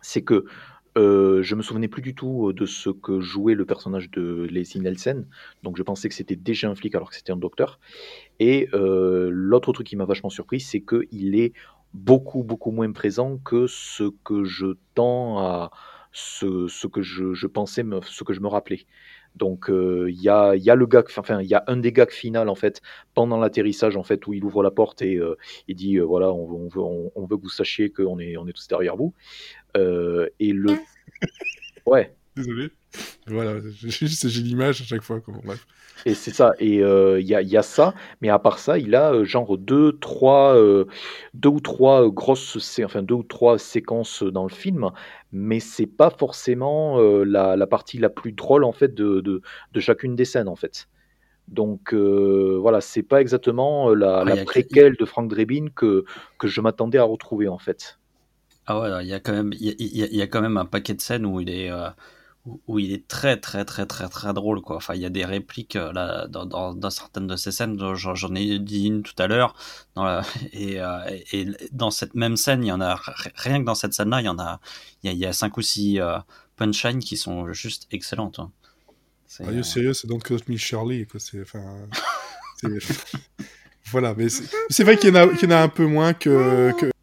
[0.00, 0.44] c'est que
[0.96, 4.46] euh, je me souvenais plus du tout euh, de ce que jouait le personnage de
[4.50, 5.26] Leslie Nelson,
[5.62, 7.80] donc je pensais que c'était déjà un flic alors que c'était un docteur.
[8.40, 11.52] Et l'autre truc qui m'a vachement surpris, c'est qu'il est
[11.92, 15.70] beaucoup beaucoup moins présent que ce que je tends à
[16.14, 18.86] ce, que je, je, pensais, ce que je me rappelais.
[19.34, 21.92] Donc euh, il y, a, y, a, le gag, enfin il y a un des
[21.92, 22.80] gags final en fait
[23.14, 25.36] pendant l'atterrissage en fait où il ouvre la porte et euh,
[25.66, 28.36] il dit euh, voilà on veut, on, veut, on, veut, que vous sachiez qu'on est,
[28.36, 29.12] on est tous derrière vous.
[29.74, 30.70] et le
[31.86, 32.14] Ouais.
[32.36, 32.70] Désolé.
[33.26, 35.20] Voilà, j'ai l'image à chaque fois.
[35.44, 35.66] Bref.
[36.06, 36.52] Et c'est ça.
[36.58, 39.24] Et euh, il y, a, y, a, ça, mais à part ça, il a euh,
[39.24, 40.84] genre deux, trois, euh,
[41.32, 44.90] deux ou trois grosses, enfin deux ou trois séquences dans le film,
[45.32, 49.40] mais c'est pas forcément la, la, partie la plus drôle en fait de, de,
[49.72, 50.88] de chacune des scènes en fait.
[51.48, 56.04] Donc voilà, c'est pas exactement la, la préquelle de Frank Drebin que,
[56.38, 57.98] que je m'attendais à retrouver en fait.
[58.66, 60.94] Ah ouais, il y a quand même, il y, y, a quand même un paquet
[60.94, 61.70] de scènes où il est
[62.44, 64.76] où, il est très très très très très drôle quoi.
[64.76, 67.78] Enfin, il y a des répliques euh, là dans, dans, dans certaines de ces scènes.
[67.94, 69.54] J'en ai dit une tout à l'heure.
[70.52, 70.98] Et, euh,
[71.32, 73.00] et, dans cette même scène, il y en a
[73.36, 74.60] rien que dans cette scène-là, il y en a
[75.02, 76.18] il y a, il y a cinq ou six euh,
[76.56, 78.38] punchlines qui sont juste excellentes.
[78.38, 78.50] Hein.
[79.40, 80.04] Are you serious?
[80.04, 81.06] Don't call me Shirley.
[81.06, 81.18] Quoi.
[81.20, 81.88] C'est, enfin,
[83.86, 86.14] voilà, mais c'est, vrai qu'il y, en a, qu'il y en a un peu moins
[86.14, 86.93] que, que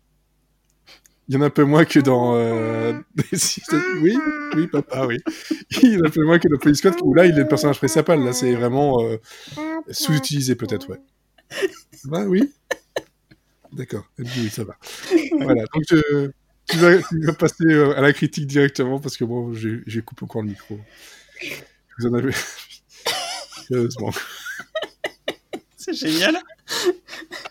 [1.31, 2.35] il y en a un peu moins que dans.
[2.35, 2.91] Euh...
[4.01, 4.17] oui,
[4.53, 5.17] oui, papa, oui.
[5.81, 7.43] Il y en a un peu moins que dans Police Squad, où là, il est
[7.43, 8.21] le personnage principal.
[8.21, 9.15] Là, c'est vraiment euh,
[9.89, 10.99] sous-utilisé, peut-être, ouais.
[12.03, 12.51] Bah oui?
[13.71, 14.03] D'accord.
[14.19, 14.75] Oui, ça va.
[15.39, 15.63] Voilà.
[15.73, 16.31] Donc, je...
[16.67, 20.25] tu, vas, tu, vas, passer euh, à la critique directement, parce que moi, j'ai coupé
[20.25, 20.81] encore le micro.
[21.97, 22.33] Vous en avez.
[23.69, 24.11] Sérieusement.
[25.77, 26.37] C'est génial.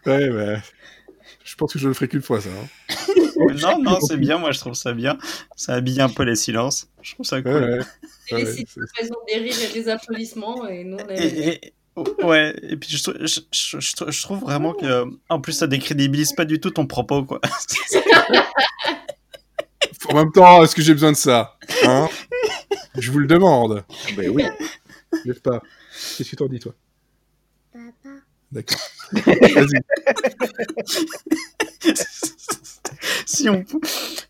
[0.04, 0.58] Ouais, ouais.
[1.50, 2.48] Je pense que je le ferai qu'une fois, ça.
[2.48, 2.68] Hein.
[3.60, 5.18] non, non, c'est bien, moi je trouve ça bien.
[5.56, 6.88] Ça habille un peu les silences.
[7.02, 7.54] Je trouve ça cool.
[7.54, 7.80] Ouais,
[8.30, 8.44] ouais.
[8.44, 8.68] les sites
[9.26, 11.72] des rires et des applaudissements, et nous on est...
[12.22, 16.44] Ouais, et puis je, je, je, je, trouve vraiment que, en plus, ça décrédibilise pas
[16.44, 17.40] du tout ton propos, quoi.
[20.08, 22.08] en même temps, est-ce que j'ai besoin de ça hein?
[22.96, 23.82] Je vous le demande.
[24.16, 24.44] Ben oui.
[25.24, 25.60] Lève pas.
[26.16, 26.74] Qu'est-ce que t'en dis, toi?
[28.52, 28.78] D'accord.
[29.12, 29.80] Vas-y.
[33.26, 33.64] si on...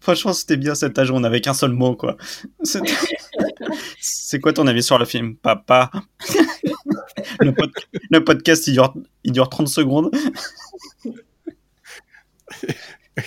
[0.01, 2.17] Franchement, c'était bien cet âge où on n'avait qu'un seul mot, quoi.
[4.01, 5.91] C'est quoi ton avis sur le film Papa?
[7.41, 8.95] Le, podcast, il dure...
[9.25, 10.11] il dure 30 secondes.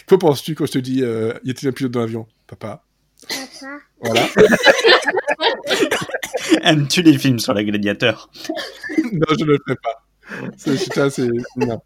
[0.08, 2.84] Que penses-tu quand je te dis euh, y a-t-il un pilote dans l'avion Papa?
[3.28, 3.78] Papa.
[4.02, 4.28] Voilà.
[6.64, 8.30] Aimes-tu les films sur les gladiateurs?
[9.12, 10.03] Non, je ne le ferai pas.
[10.58, 11.30] C'est, c'est...
[11.56, 11.82] Non.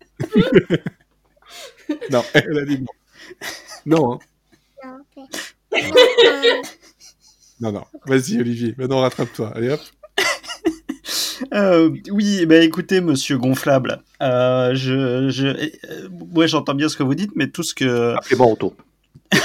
[2.11, 2.87] non, elle a dit non.
[3.85, 4.19] Non.
[4.83, 4.99] Hein.
[7.59, 7.83] Non, non.
[8.05, 8.75] Vas-y, Olivier.
[8.77, 9.51] Maintenant, rattrape-toi.
[9.55, 9.81] Allez, hop.
[11.53, 17.03] Euh, oui, bah écoutez, monsieur Gonflable, euh, je, je, euh, ouais, j'entends bien ce que
[17.03, 18.15] vous dites, mais tout ce que.
[18.15, 18.75] Appelez-moi Otto.
[19.31, 19.39] tout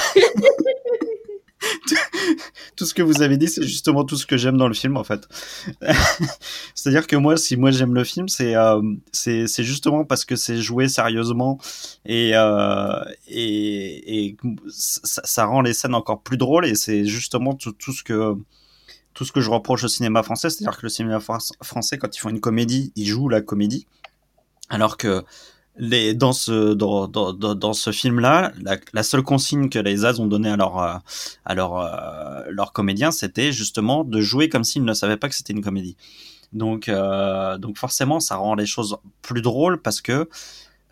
[2.79, 5.03] ce que vous avez dit, c'est justement tout ce que j'aime dans le film, en
[5.03, 5.27] fait.
[6.75, 10.57] C'est-à-dire que moi, si moi j'aime le film, c'est euh, c'est justement parce que c'est
[10.57, 11.59] joué sérieusement
[12.05, 14.37] et euh, et, et
[14.69, 18.35] ça, ça, rend les scènes encore plus drôles et c'est justement tout, tout ce que
[19.13, 22.19] tout ce que je reproche au cinéma français, c'est-à-dire que le cinéma français, quand ils
[22.19, 23.85] font une comédie, ils jouent la comédie,
[24.69, 25.23] alors que
[25.77, 28.51] les, dans ce dans, ce film là
[28.93, 30.97] la, seule consigne que les As ont donnée à leur euh,
[31.45, 35.63] à euh, comédien c'était justement de jouer comme s'ils ne savaient pas que c'était une
[35.63, 35.97] comédie.
[36.51, 40.29] Donc euh, forcément ça rend les choses plus drôles parce que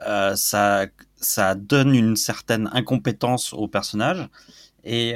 [0.04, 4.28] ça donne une certaine incompétence au personnage
[4.84, 5.16] et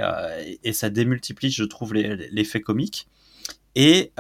[0.74, 3.08] ça démultiplie je trouve l'effet comique
[3.74, 4.12] et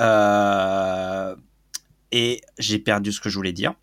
[2.57, 3.75] j'ai perdu ce que je voulais dire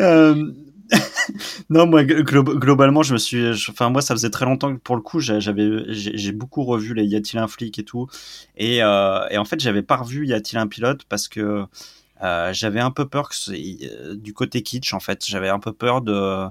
[0.00, 0.52] Euh,
[1.70, 3.50] non, moi, globalement, je me suis.
[3.68, 7.04] Enfin, moi, ça faisait très longtemps que pour le coup, j'avais, j'ai beaucoup revu les
[7.04, 8.08] Y a-t-il un flic et tout.
[8.56, 11.64] Et, euh, et en fait, j'avais pas revu Y a-t-il un pilote parce que
[12.22, 15.24] euh, j'avais un peu peur que euh, du côté kitsch, en fait.
[15.26, 16.50] J'avais un peu peur de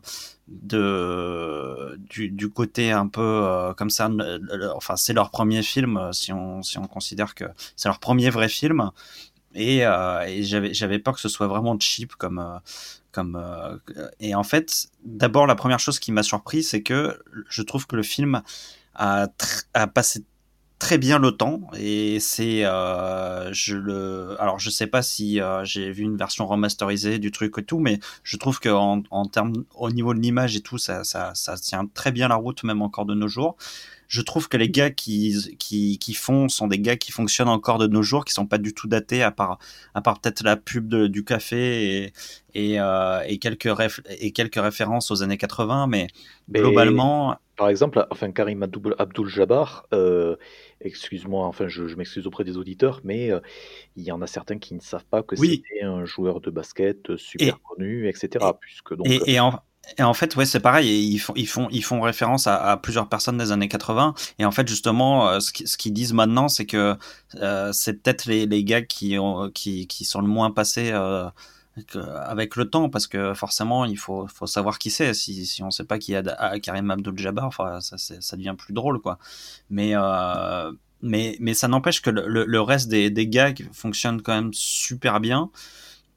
[1.98, 4.10] du, côté un peu euh, comme ça
[4.76, 7.46] enfin c'est leur premier film si on si on considère que
[7.76, 8.92] c'est leur premier vrai film
[9.56, 12.60] et, et j'avais j'avais peur que ce soit vraiment cheap comme
[13.12, 13.44] comme
[14.20, 17.96] et en fait d'abord la première chose qui m'a surpris c'est que je trouve que
[17.96, 18.44] le film
[18.94, 19.28] a,
[19.74, 20.24] a passé
[20.78, 25.64] très bien le temps et c'est euh, je le alors je sais pas si euh,
[25.64, 29.26] j'ai vu une version remasterisée du truc et tout mais je trouve que en, en
[29.26, 32.64] termes au niveau de l'image et tout ça, ça ça tient très bien la route
[32.64, 33.56] même encore de nos jours
[34.08, 37.78] je trouve que les gars qui, qui, qui font sont des gars qui fonctionnent encore
[37.78, 39.60] de nos jours, qui sont pas du tout datés, à part,
[39.94, 42.14] à part peut-être la pub de, du café et,
[42.54, 43.70] et, euh, et, quelques
[44.20, 46.08] et quelques références aux années 80, mais,
[46.48, 47.38] mais globalement.
[47.58, 50.36] Par exemple, enfin Karim Abdul-Jabbar, euh,
[50.82, 53.40] excuse-moi, enfin je, je m'excuse auprès des auditeurs, mais euh,
[53.96, 55.64] il y en a certains qui ne savent pas que oui.
[55.70, 58.46] c'était un joueur de basket super et, connu, etc.
[58.50, 59.62] Et, puisque donc, et en,
[59.98, 61.14] et en fait, ouais, c'est pareil.
[61.14, 64.14] Ils font, ils font, ils font référence à, plusieurs personnes des années 80.
[64.40, 66.96] Et en fait, justement, euh, ce qu'ils disent maintenant, c'est que
[67.36, 71.30] euh, c'est peut-être les, les gars qui, ont, qui, qui sont le moins passés euh,
[72.26, 75.14] avec le temps, parce que forcément, il faut, savoir qui c'est.
[75.14, 79.20] Si, on sait pas qui est ah, Karim Abdul-Jabbar, enfin, ça, devient plus drôle, quoi.
[79.70, 79.94] Mais
[81.02, 85.52] mais, mais ça n'empêche que le, reste des, des gags fonctionne quand même super bien.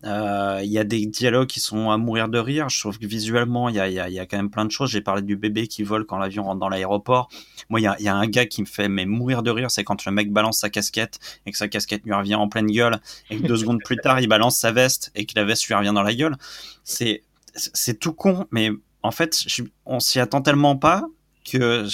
[0.04, 2.68] Euh, il y a des dialogues qui sont à mourir de rire.
[2.68, 4.70] Je trouve que visuellement, il y a, y, a, y a, quand même plein de
[4.70, 4.90] choses.
[4.90, 7.28] J'ai parlé du bébé qui vole quand l'avion rentre dans l'aéroport.
[7.68, 9.70] Moi, il y a, y a, un gars qui me fait mais mourir de rire.
[9.70, 12.70] C'est quand le mec balance sa casquette et que sa casquette lui revient en pleine
[12.70, 12.98] gueule
[13.30, 15.74] et que deux secondes plus tard, il balance sa veste et que la veste lui
[15.74, 16.36] revient dans la gueule.
[16.84, 17.22] C'est,
[17.54, 18.70] c'est tout con, mais
[19.02, 21.06] en fait, je, on s'y attend tellement pas
[21.50, 21.86] que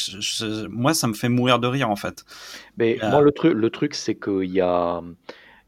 [0.69, 2.25] moi, ça me fait mourir de rire en fait.
[2.77, 5.01] Mais euh, moi, le truc, le truc, c'est qu'il y a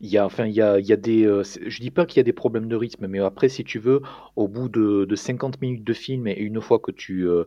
[0.00, 2.04] il y a, enfin, il y a, il y a des, euh, je dis pas
[2.04, 4.02] qu'il y a des problèmes de rythme, mais après, si tu veux,
[4.36, 7.44] au bout de, de 50 minutes de film et une fois que tu, euh,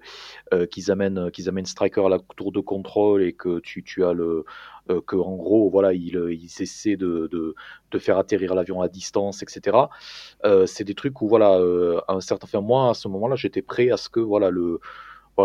[0.53, 4.03] euh, qu'ils amènent, qu'ils amènent Striker à la tour de contrôle et que tu, tu
[4.03, 4.45] as le,
[5.05, 7.53] que en gros, voilà, ils, ils essaient de, de,
[7.91, 9.77] de faire atterrir l'avion à distance, etc.
[10.65, 11.59] c'est des trucs où, voilà,
[12.07, 14.79] à un certain, enfin, moi, à ce moment-là, j'étais prêt à ce que, voilà, le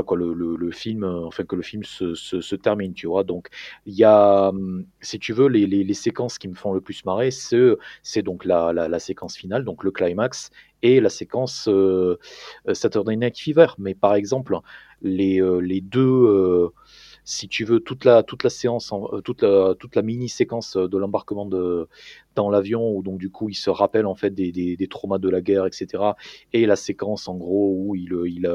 [0.03, 3.25] quoi, le, film, euh, enfin que le film se, termine, tu vois.
[3.25, 3.49] Donc
[3.87, 7.31] il y a, hum, si tu veux, les, séquences qui me font le plus marrer,
[7.31, 10.51] c'est donc la, séquence finale, donc le climax,
[10.83, 12.19] et la séquence euh,
[12.69, 13.69] euh Saturday Night Fever.
[13.79, 14.59] Mais par exemple,
[15.03, 15.41] les,
[15.81, 16.71] deux
[17.25, 18.93] si tu veux, toute la, séance,
[19.25, 21.89] toute, la, toute la mini séquence de l'embarquement de,
[22.35, 25.19] dans l'avion où donc du coup il se rappelle en fait des, des, des, traumas
[25.19, 26.03] de la guerre, etc.
[26.53, 28.49] Et la séquence en gros où ils, ils,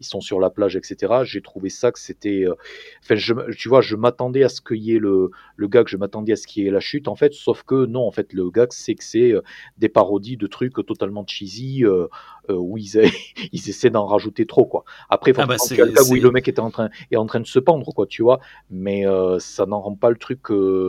[0.00, 1.12] ils sont sur la plage, etc.
[1.24, 2.54] J'ai trouvé ça que c'était, euh,
[3.02, 5.96] enfin, je, tu vois, je m'attendais à ce qu'il y ait le, le gag, je
[5.96, 8.32] m'attendais à ce qu'il y ait la chute en fait, sauf que non, en fait,
[8.32, 9.42] le gag c'est que c'est euh,
[9.78, 12.08] des parodies de trucs totalement cheesy euh,
[12.48, 13.02] où ils,
[13.52, 14.84] ils essaient d'en rajouter trop quoi.
[15.08, 17.26] Après, ah bah il a le gag où le mec était en train, est en
[17.26, 18.40] train de se pendre quoi, tu vois,
[18.70, 19.04] mais
[19.38, 20.40] ça n'en rend pas le truc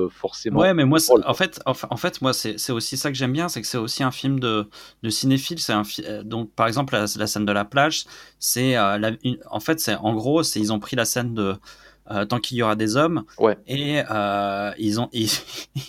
[0.09, 0.59] forcément.
[0.59, 3.61] Ouais, mais moi, en fait, en fait moi, c'est aussi ça que j'aime bien, c'est
[3.61, 4.67] que c'est aussi un film de,
[5.01, 5.59] de cinéphile.
[5.59, 8.05] C'est un euh, donc par exemple la, scène de la plage,
[8.39, 9.11] c'est euh,
[9.49, 11.55] en fait c'est en gros c'est ils ont pris la scène de
[12.09, 13.23] euh, tant qu'il y aura des hommes.
[13.39, 13.57] Ouais.
[13.67, 14.01] Et
[14.77, 15.29] ils ont ils,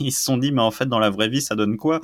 [0.01, 2.01] ils, se sont dit mais en fait dans la vraie vie ça donne quoi?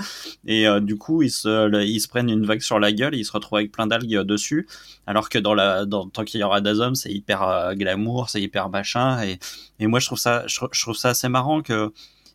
[0.47, 3.25] Et du coup ils se ils se prennent une vague sur la gueule, et ils
[3.25, 4.69] se retrouvent avec plein d'algues dessus,
[5.07, 8.43] alors que dans la dans tant qu'il y aura des hommes c'est hyper glamour, c'est
[8.43, 9.39] hyper machin et
[9.81, 11.93] et moi je trouve ça je, je trouve ça assez marrant que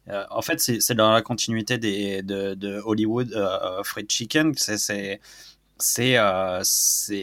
[0.09, 4.53] euh, en fait, c'est dans la continuité des, de, de Hollywood euh, Fried Chicken.
[4.55, 5.19] C'est
[5.79, 6.61] c'est euh,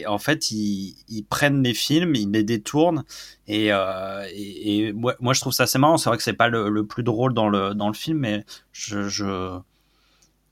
[0.07, 3.05] en fait ils, ils, prennent les films ils les détournent
[3.47, 5.97] et, euh, et, et moi, moi, je trouve ça assez marrant.
[5.97, 8.45] C'est vrai que c'est pas le, le, plus drôle dans le dans le film mais
[8.71, 9.59] je je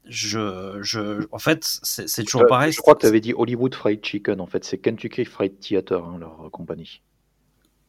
[0.06, 2.72] je, je en fait c'est toujours pareil.
[2.72, 4.64] je crois que tu avais dit Hollywood Fried Chicken en fait.
[4.64, 7.02] C'est Kentucky Fried Theater hein, leur compagnie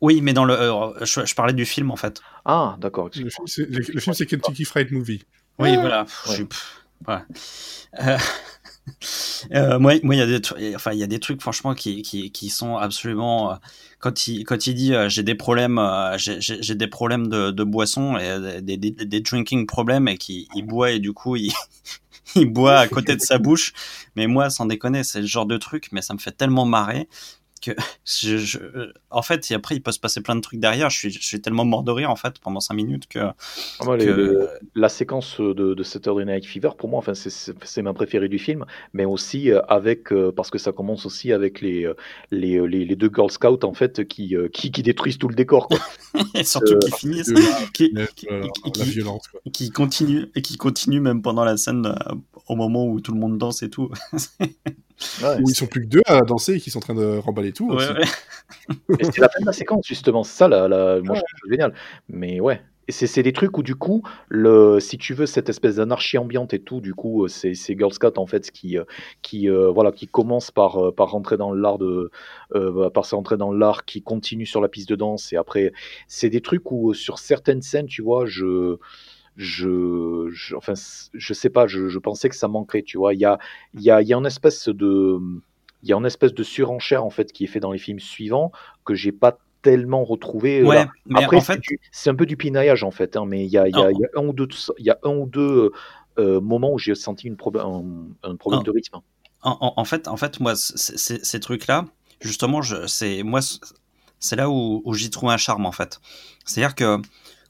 [0.00, 2.20] oui, mais dans le, euh, je, parlais du film en fait.
[2.44, 3.10] Ah, d'accord.
[3.14, 5.22] Le, film, c'est Kentucky Fried Movie.
[5.58, 6.06] Oui, voilà.
[7.08, 7.18] Euh,
[9.52, 12.32] euh, moi, il y a des, enfin, il y a des trucs franchement qui, qui,
[12.32, 13.58] qui sont absolument.
[13.98, 15.78] quand il, quand il dit j'ai des problèmes,
[16.16, 20.66] j'ai des problèmes de, de boisson et des, des, des drinking problèmes et qu'il il
[20.66, 21.52] boit et du coup il
[22.36, 23.74] il boit à côté de sa bouche.
[24.16, 27.06] Mais moi, sans déconner, c'est le genre de truc, mais ça me fait tellement marrer
[27.60, 27.72] que
[28.04, 28.58] je, je,
[29.10, 30.90] en fait, et après, il peut se passer plein de trucs derrière.
[30.90, 33.18] Je suis, je suis tellement mort de rire en fait pendant 5 minutes que.
[33.18, 34.48] Ah, que...
[34.74, 38.64] la séquence de, de Saturday Night Fever, pour moi, enfin, c'est ma préférée du film,
[38.92, 41.94] mais aussi euh, avec euh, parce que ça commence aussi avec les euh,
[42.30, 45.68] les, les, les, deux Girl Scouts en fait qui, qui, qui détruisent tout le décor.
[45.68, 45.78] Quoi.
[46.34, 47.32] et surtout qui finissent,
[47.72, 49.40] qui, qui, violence, quoi.
[49.52, 51.94] qui continue et qui continue même pendant la scène
[52.50, 53.90] au moment où tout le monde danse et tout.
[54.12, 57.52] où ils sont plus que deux à danser et qui sont en train de remballer
[57.52, 57.70] tout.
[57.70, 58.96] Ouais, ouais.
[59.02, 60.24] c'est la fin de la séquence, justement.
[60.24, 61.00] C'est ça, la, la...
[61.00, 61.72] moi, je trouve génial.
[62.08, 62.60] Mais ouais.
[62.88, 66.58] C'est des trucs où, du coup, le, si tu veux, cette espèce d'anarchie ambiante et
[66.58, 68.84] tout, du coup, c'est Girl Scout, en fait, qui, euh,
[69.22, 72.10] qui, euh, voilà, qui commence par, euh, par rentrer dans l'art de,
[72.56, 75.32] euh, par rentrer dans l'art, qui continue sur la piste de danse.
[75.32, 75.72] Et après,
[76.08, 78.76] c'est des trucs où, sur certaines scènes, tu vois, je
[79.40, 80.74] je, je, enfin,
[81.14, 83.14] je sais pas, je, je, pensais que ça manquerait, tu vois.
[83.14, 83.38] Il y a,
[83.72, 85.18] il y a, y a une espèce de,
[85.82, 88.00] il y a une espèce de surenchère en fait qui est fait dans les films
[88.00, 88.52] suivants
[88.84, 90.62] que j'ai pas tellement retrouvé.
[90.62, 91.60] Ouais, mais Après, en fait,
[91.90, 94.04] c'est un peu du pinaillage en fait, hein, mais il y a, y, a, y
[94.04, 95.72] a un ou deux, il y a un ou deux
[96.18, 97.84] euh, moments où j'ai senti une un,
[98.22, 98.98] un, problème de rythme.
[99.42, 101.86] En, en, fait, en fait, moi, ces trucs-là,
[102.20, 103.40] justement, c'est moi,
[104.18, 105.98] c'est là où, où j'y trouve un charme en fait.
[106.44, 106.98] C'est-à-dire que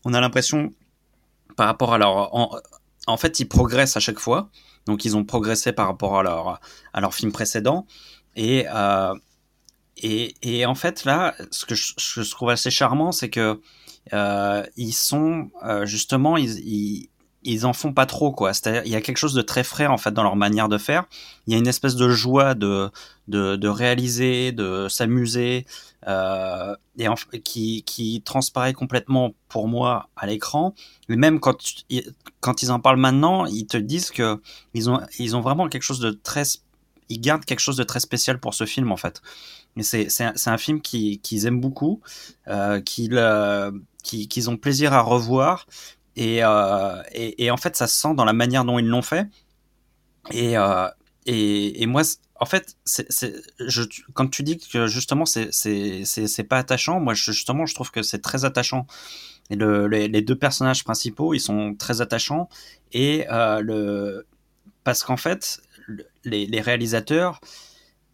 [0.04, 0.70] on a l'impression
[1.60, 2.34] par rapport à leur.
[3.06, 4.48] En, fait, ils progressent à chaque fois.
[4.86, 6.58] Donc, ils ont progressé par rapport à leur,
[6.94, 7.86] à leur film précédent.
[8.34, 9.14] Et, euh,
[9.98, 13.60] et, et, en fait, là, ce que je, trouve assez charmant, c'est que
[14.14, 17.10] euh, ils sont euh, justement, ils,
[17.42, 18.52] ils, en font pas trop, quoi.
[18.52, 20.78] C'est-à-dire, il y a quelque chose de très frais en fait dans leur manière de
[20.78, 21.04] faire.
[21.46, 22.90] Il y a une espèce de joie de
[23.28, 25.66] de, réaliser, de s'amuser,
[26.06, 27.06] euh, et
[27.40, 30.74] qui qui transparaît complètement pour moi à l'écran.
[31.08, 31.56] Et même quand
[32.40, 34.40] quand ils en parlent maintenant, ils te disent que
[34.74, 36.44] ils ont ils ont vraiment quelque chose de très
[37.08, 39.20] ils gardent quelque chose de très spécial pour ce film en fait.
[39.82, 42.00] C'est un, un, film qu'ils qui aiment beaucoup,
[42.48, 45.66] euh, qu'ils ont plaisir à revoir.
[46.20, 49.26] Et, euh, et, en fait, ça se sent dans la manière dont ils l'ont fait.
[50.30, 50.86] Et, euh,
[51.86, 52.02] moi,
[52.38, 52.76] en fait,
[54.12, 58.44] quand tu dis que justement c'est, pas attachant, moi justement je trouve que c'est très
[58.44, 58.86] attachant.
[59.48, 62.50] Les, deux personnages principaux, ils sont très attachants.
[62.92, 64.22] Et euh,
[64.84, 65.62] parce qu'en fait,
[66.24, 67.40] les, réalisateurs,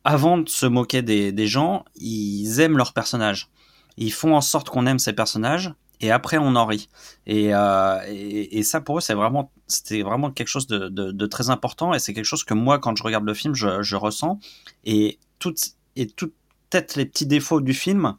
[0.04, 3.50] avant de se moquer des gens, ils aiment leurs personnages.
[3.96, 6.88] Ils font en sorte qu'on aime ces personnages et après on en rit.
[7.26, 11.94] Et, euh, et, ça pour eux c'est vraiment c'était vraiment quelque chose de, très important
[11.94, 14.38] et c'est quelque chose que moi quand je regarde le film je, ressens
[14.84, 18.14] et toutes et peut-être les petits défauts du film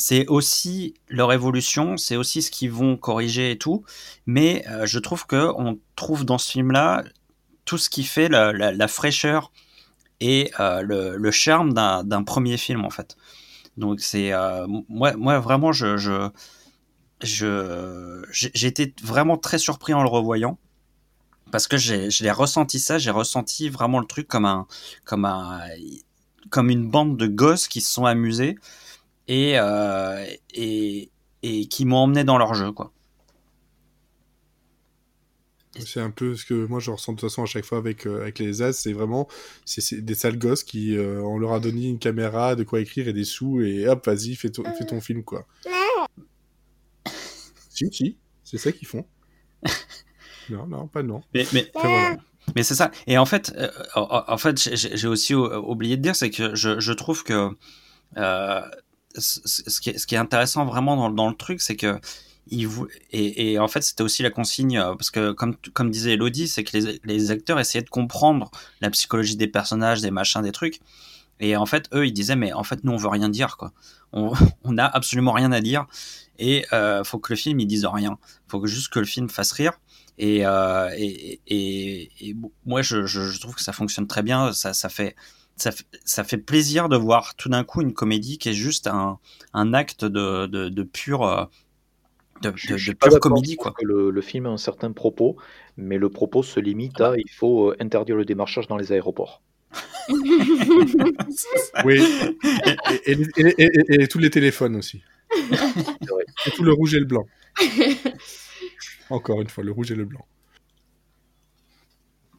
[0.00, 3.84] c'est aussi leur évolution, c'est aussi ce qu'ils vont corriger et tout,
[4.26, 7.02] mais euh, je trouve que on trouve dans ce film-là
[7.64, 9.50] tout ce qui fait la, fraîcheur
[10.20, 10.82] et euh,
[11.18, 13.16] le, charme d'un premier film en fait.
[13.76, 14.32] Donc c'est
[14.88, 16.30] moi, moi vraiment je
[17.22, 20.58] je j'ai été vraiment très surpris en le revoyant
[21.50, 24.66] parce que j'ai l'ai ressenti ça, j'ai ressenti vraiment le truc comme un
[25.04, 25.60] comme un
[26.50, 28.56] comme une bande de gosses qui se sont amusés
[29.26, 31.10] et euh, et,
[31.42, 32.92] et qui m'ont emmené dans leur jeu quoi.
[35.84, 38.06] C'est un peu ce que moi je ressens de toute façon à chaque fois avec,
[38.06, 39.28] euh, avec les As, c'est vraiment
[39.64, 43.06] c'est des sales gosses qui euh, on leur a donné une caméra, de quoi écrire
[43.06, 45.46] et des sous et hop vas-y fais, ton fais ton film quoi.
[47.78, 49.06] Si, si, c'est ça qu'ils font.
[50.50, 51.22] non, non, pas non.
[51.34, 52.16] Mais, mais, voilà.
[52.56, 52.90] mais c'est ça.
[53.06, 56.92] Et en fait, euh, en fait j'ai aussi oublié de dire, c'est que je, je,
[56.92, 57.50] trouve que
[58.16, 58.62] euh,
[59.16, 62.00] ce, qui est, ce qui est intéressant vraiment dans, dans le truc, c'est que
[62.50, 66.48] et, et, en fait c'était aussi la consigne euh, parce que comme comme disait Elodie
[66.48, 68.50] c'est que les, les, acteurs essayaient de comprendre
[68.80, 70.80] la psychologie des personnages des machins des trucs
[71.40, 73.72] et en fait eux ils disaient mais en fait nous on veut rien dire quoi.
[74.12, 74.32] On,
[74.64, 75.86] on a absolument rien à dire.
[76.38, 78.18] Et euh, faut que le film il dise rien.
[78.46, 79.72] Faut que juste que le film fasse rire.
[80.18, 82.36] Et euh, et, et, et,
[82.66, 84.52] moi je, je, je, trouve que ça fonctionne très bien.
[84.52, 85.14] Ça ça fait
[85.56, 85.70] ça,
[86.04, 89.18] ça fait plaisir de voir tout d'un coup une comédie qui est juste un,
[89.52, 91.44] un acte de, de, de pure euh,
[92.42, 93.72] de, je, de, je de comédie quoi.
[93.76, 95.36] Que le, le, film a un certain propos,
[95.76, 99.42] mais le propos se limite à il faut interdire le démarchage dans les aéroports.
[101.84, 102.00] oui,
[103.06, 105.02] et, et, et, et, tous les téléphones aussi.
[106.46, 107.26] Et tout le rouge et le blanc.
[109.10, 110.24] Encore une fois, le rouge et le blanc.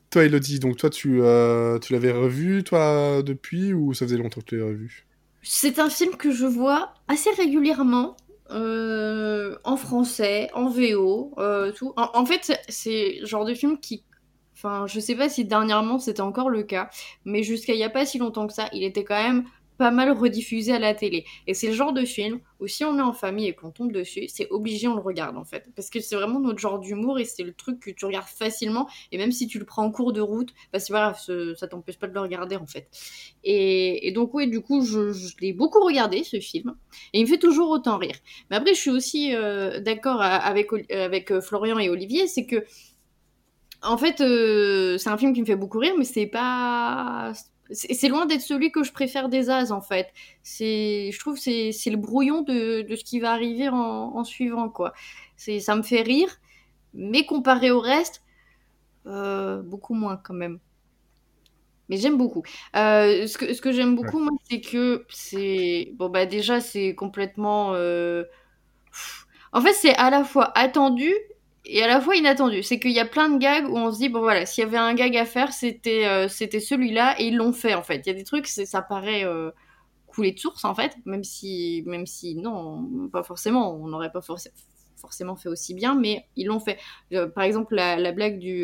[0.10, 4.42] Toi, Elodie, donc toi, tu, euh, tu l'avais revu, toi, depuis, ou ça faisait longtemps
[4.42, 5.06] que tu l'avais revu?
[5.44, 8.18] C'est un film que je vois assez régulièrement,
[8.50, 11.94] euh, en français, en VO, euh, tout.
[11.96, 14.04] En, en fait, c'est le genre de film qui
[14.62, 16.90] Enfin, je sais pas si dernièrement c'était encore le cas,
[17.24, 19.46] mais jusqu'à il y a pas si longtemps que ça, il était quand même
[19.78, 21.24] pas mal rediffusé à la télé.
[21.48, 23.94] Et c'est le genre de film où si on est en famille et qu'on tombe
[23.94, 25.70] dessus, c'est obligé on le regarde en fait.
[25.78, 28.90] Parce que c'est vraiment notre genre d'humour et c'est le truc que tu regardes facilement.
[29.14, 31.68] Et même si tu le prends en cours de route, bah c'est pas grave, ça
[31.70, 32.90] t'empêche pas de le regarder en fait.
[33.46, 36.76] Et, donc oui, du coup, je, l'ai beaucoup regardé ce film.
[37.14, 38.16] Et il me fait toujours autant rire.
[38.52, 42.66] Mais après, je suis aussi euh, d'accord avec, avec Florian et Olivier, c'est que
[43.84, 47.34] en fait, euh, c'est un film qui me fait beaucoup rire, mais c'est pas.
[47.72, 50.08] C'est loin d'être celui que je préfère des As, en fait.
[50.44, 54.70] Je trouve que c'est le brouillon de, de, ce qui va arriver en, en suivant,
[54.70, 54.94] quoi.
[55.38, 56.30] Ça me fait rire,
[56.96, 58.24] mais comparé au reste,
[59.06, 60.60] euh, beaucoup moins quand même.
[61.90, 62.44] Mais j'aime beaucoup.
[62.76, 64.24] Euh, ce que, ce que j'aime beaucoup, ouais.
[64.26, 65.92] moi, c'est que c'est.
[65.96, 67.74] Bon, bah, déjà, c'est complètement.
[67.74, 68.24] Euh...
[69.52, 71.14] En fait, c'est à la fois attendu
[71.72, 72.64] et à la fois inattendu.
[72.64, 74.68] C'est qu'il y a plein de gags où on se dit, bon voilà, s'il y
[74.68, 78.02] avait un gag à faire, c'était euh, c'était celui-là, et ils l'ont fait en fait.
[78.06, 79.52] Il y a des trucs, ça paraît euh,
[80.08, 84.22] couler de source en fait, même si, même si non, pas forcément, on n'aurait pas
[84.22, 84.42] forc
[84.98, 86.78] forcément fait aussi bien, mais ils l'ont fait.
[87.14, 88.62] Euh, par exemple, la, la blague du,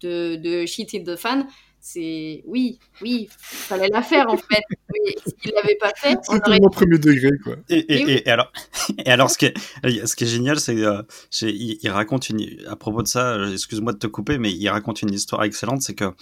[0.00, 1.48] de, de Shit Hit the Fan,
[1.86, 4.62] c'est oui, oui, fallait la faire en fait.
[4.92, 7.54] Mais s'il l'avait pas fait, c'est tellement premier degré quoi.
[7.68, 8.50] Et, alors,
[8.98, 9.56] et alors ce qui est,
[10.04, 11.02] ce qui est génial, c'est euh,
[11.42, 13.34] il, raconte une à propos de ça.
[13.34, 15.82] Euh, excuse-moi de te couper, mais il raconte une histoire excellente.
[15.82, 16.12] C'est que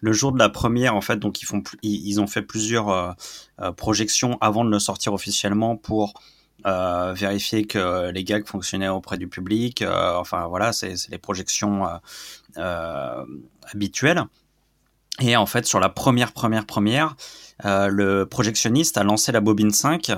[0.00, 3.72] le jour de la première, en fait, donc ils font, ils, ont fait plusieurs euh,
[3.76, 6.14] projections avant de le sortir officiellement pour
[6.64, 9.82] euh, vérifier que les gags fonctionnaient auprès du public.
[9.82, 11.86] Euh, enfin voilà, c'est les projections
[12.56, 13.24] euh,
[13.72, 14.22] habituelles.
[15.20, 17.16] Et en fait, sur la première, première, première,
[17.64, 20.10] le projectionniste a lancé la bobine 5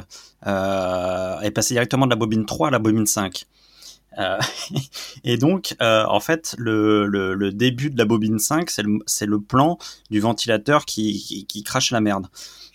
[0.47, 3.45] euh, est passé directement de la bobine 3 à la bobine 5.
[5.25, 9.79] et donc, en fait, le, début de la bobine 5, c'est le, plan
[10.11, 12.29] du ventilateur qui crache la merde.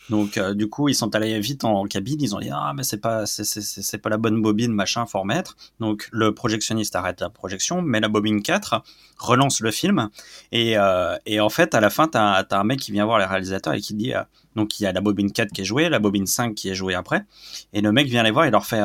[0.09, 2.83] Donc euh, du coup, ils sont allés vite en, cabine, ils ont dit ah mais
[2.83, 5.55] c'est pas c'est pas la bonne bobine, machin, faut remettre.
[5.79, 8.81] Donc le projectionniste arrête la projection, met la bobine 4,
[9.17, 10.09] relance le film
[10.51, 13.19] et, euh, et en fait à la fin t'as as un mec qui vient voir
[13.19, 14.23] les réalisateurs et qui dit euh,
[14.55, 16.75] donc il y a la bobine 4 qui est jouée, la bobine 5 qui est
[16.75, 17.25] jouée après
[17.73, 18.81] et le mec vient les voir et leur fait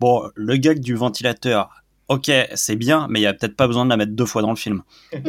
[0.00, 3.84] bon le gag du ventilateur ok, c'est bien, mais il y a peut-être pas besoin
[3.84, 4.82] de la mettre deux fois dans le film.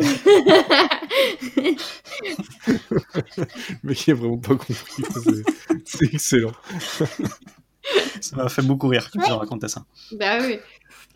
[3.83, 5.03] mais qui a vraiment pas compris.
[5.85, 6.51] C'est excellent.
[8.21, 9.85] ça m'a fait beaucoup rire que tu racontais ça.
[10.13, 10.59] Bah oui.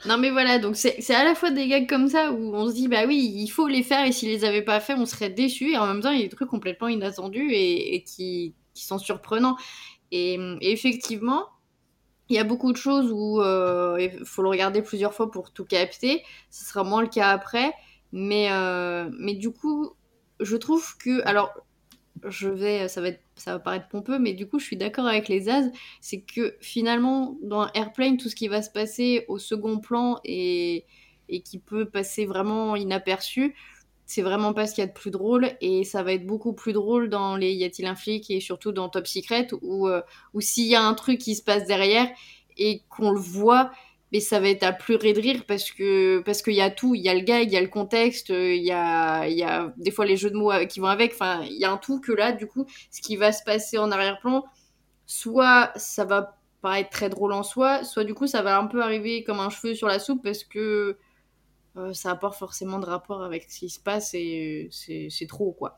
[0.05, 2.75] Non mais voilà, donc c'est à la fois des gags comme ça où on se
[2.75, 5.31] dit bah oui, il faut les faire et s'ils les avaient pas fait, on serait
[5.31, 8.99] déçus et en même temps il y a des trucs complètement inattendus et, qui, sont
[8.99, 9.57] surprenants.
[10.11, 11.47] et effectivement,
[12.29, 15.51] il y a beaucoup de choses où euh, il faut le regarder plusieurs fois pour
[15.51, 16.23] tout capter.
[16.49, 17.73] Ce sera moins le cas après.
[18.11, 19.91] Mais, euh, mais du coup,
[20.39, 21.25] je trouve que.
[21.25, 21.53] Alors,
[22.25, 25.05] je vais, ça va, être, ça va paraître pompeux, mais du coup, je suis d'accord
[25.05, 25.69] avec les As.
[26.01, 30.85] C'est que finalement, dans Airplane, tout ce qui va se passer au second plan et,
[31.29, 33.55] et qui peut passer vraiment inaperçu,
[34.07, 36.53] c'est vraiment pas ce qu'il y a de plus drôle et ça va être beaucoup
[36.53, 40.01] plus drôle dans les Y a-t-il un flic et surtout dans Top Secret où, euh,
[40.33, 42.07] où s'il y a un truc qui se passe derrière
[42.57, 43.69] et qu'on le voit
[44.11, 46.95] mais ça va être à pleurer de rire parce que parce qu'il y a tout
[46.95, 49.73] il y a le gars il y a le contexte il y a y a
[49.77, 51.99] des fois les jeux de mots qui vont avec enfin il y a un tout
[51.99, 54.45] que là du coup ce qui va se passer en arrière-plan
[55.05, 58.81] soit ça va paraître très drôle en soi soit du coup ça va un peu
[58.81, 60.97] arriver comme un cheveu sur la soupe parce que
[61.77, 65.77] euh, ça apporte forcément de rapport avec ce qui se passe et c'est trop, quoi.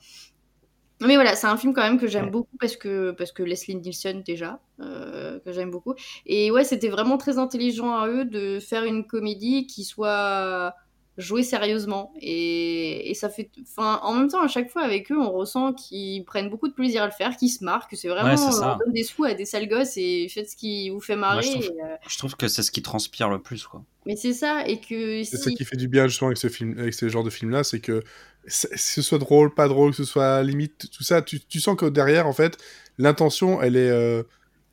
[1.01, 3.75] Mais voilà, c'est un film quand même que j'aime beaucoup parce que, parce que Leslie
[3.75, 5.93] Nielsen, déjà, euh, que j'aime beaucoup.
[6.25, 10.75] Et ouais, c'était vraiment très intelligent à eux de faire une comédie qui soit
[11.19, 12.11] jouer sérieusement.
[12.21, 13.51] Et, et ça fait.
[13.61, 16.73] Enfin, en même temps, à chaque fois avec eux, on ressent qu'ils prennent beaucoup de
[16.73, 18.33] plaisir à le faire, qu'ils se marrent, que c'est vraiment.
[18.33, 21.45] on donne des sous à des sales gosses et faites ce qui vous fait marrer.
[21.47, 23.83] Euh, je, trouve, que c'est ce qui transpire le plus, quoi.
[24.05, 25.23] Mais c'est ça, et que.
[25.23, 27.63] C'est ça qui fait du bien, justement, avec ce, film, avec ce genre de film-là,
[27.63, 28.01] c'est que
[28.47, 31.85] ce soit drôle, pas drôle, que ce soit limite, tout ça, tu, tu sens que
[31.85, 32.57] derrière, en fait,
[32.97, 33.89] l'intention, elle est.
[33.89, 34.23] Euh,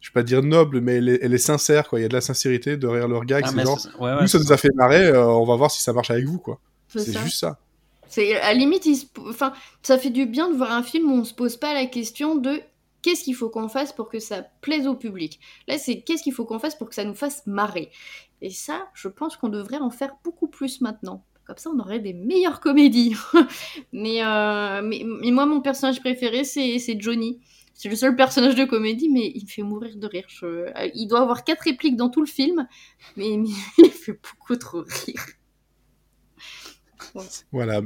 [0.00, 1.98] je vais pas dire noble, mais elle est, elle est, sincère, quoi.
[1.98, 3.44] Il y a de la sincérité derrière leur gag.
[3.46, 5.92] Ah, c'est genre, nous, ça nous a fait marrer, euh, on va voir si ça
[5.92, 6.60] marche avec vous, quoi.
[6.88, 7.58] C'est juste ça.
[8.08, 8.86] C'est à limite,
[9.28, 11.86] enfin, ça fait du bien de voir un film où on se pose pas la
[11.86, 12.60] question de
[13.02, 15.40] qu'est-ce qu'il faut qu'on fasse pour que ça plaise au public.
[15.66, 17.90] Là, c'est qu'est-ce qu'il faut qu'on fasse pour que ça nous fasse marrer.
[18.42, 21.24] Et ça, je pense qu'on devrait en faire beaucoup plus maintenant.
[21.46, 23.14] Comme ça, on aurait des meilleures comédies.
[23.92, 27.40] mais, euh, mais, mais, moi, mon personnage préféré, c'est Johnny.
[27.76, 30.26] C'est le seul personnage de comédie, mais il me fait mourir de rire.
[30.42, 32.66] Euh, il doit avoir quatre répliques dans tout le film,
[33.16, 35.26] mais, il fait beaucoup trop rire.
[37.52, 37.82] Voilà.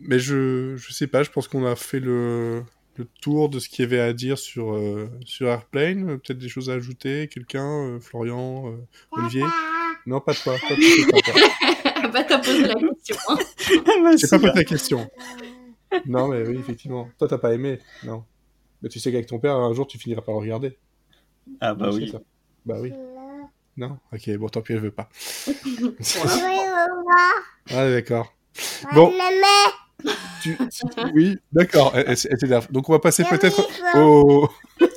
[0.00, 2.64] Mais je, je sais pas, je pense qu'on a fait le,
[2.96, 6.18] le tour de ce qu'il y avait à dire sur, euh, sur Airplane.
[6.18, 7.28] Peut-être des choses à ajouter?
[7.28, 8.76] Quelqu'un euh, Florian
[9.12, 9.44] Olivier?
[10.04, 10.56] Non, pas toi.
[10.68, 13.16] Pas toi, bah, t'as posé la question.
[13.28, 13.36] Hein.
[14.16, 15.10] J'ai pas posé la question.
[16.06, 17.08] Non, mais oui, effectivement.
[17.18, 17.78] Toi, t'as pas aimé?
[18.02, 18.24] Non.
[18.82, 20.78] Mais tu sais qu'avec ton père, un jour, tu finiras par le regarder.
[21.60, 22.12] Ah bah oui.
[22.64, 22.92] Bah oui.
[23.76, 23.98] Non?
[24.12, 25.08] Ok, bon, tant pis, elle veut pas.
[27.70, 28.34] ah, d'accord.
[28.92, 29.12] Bon.
[30.42, 30.56] Tu,
[31.14, 31.94] oui, d'accord,
[32.70, 34.48] Donc, on va passer peut-être au...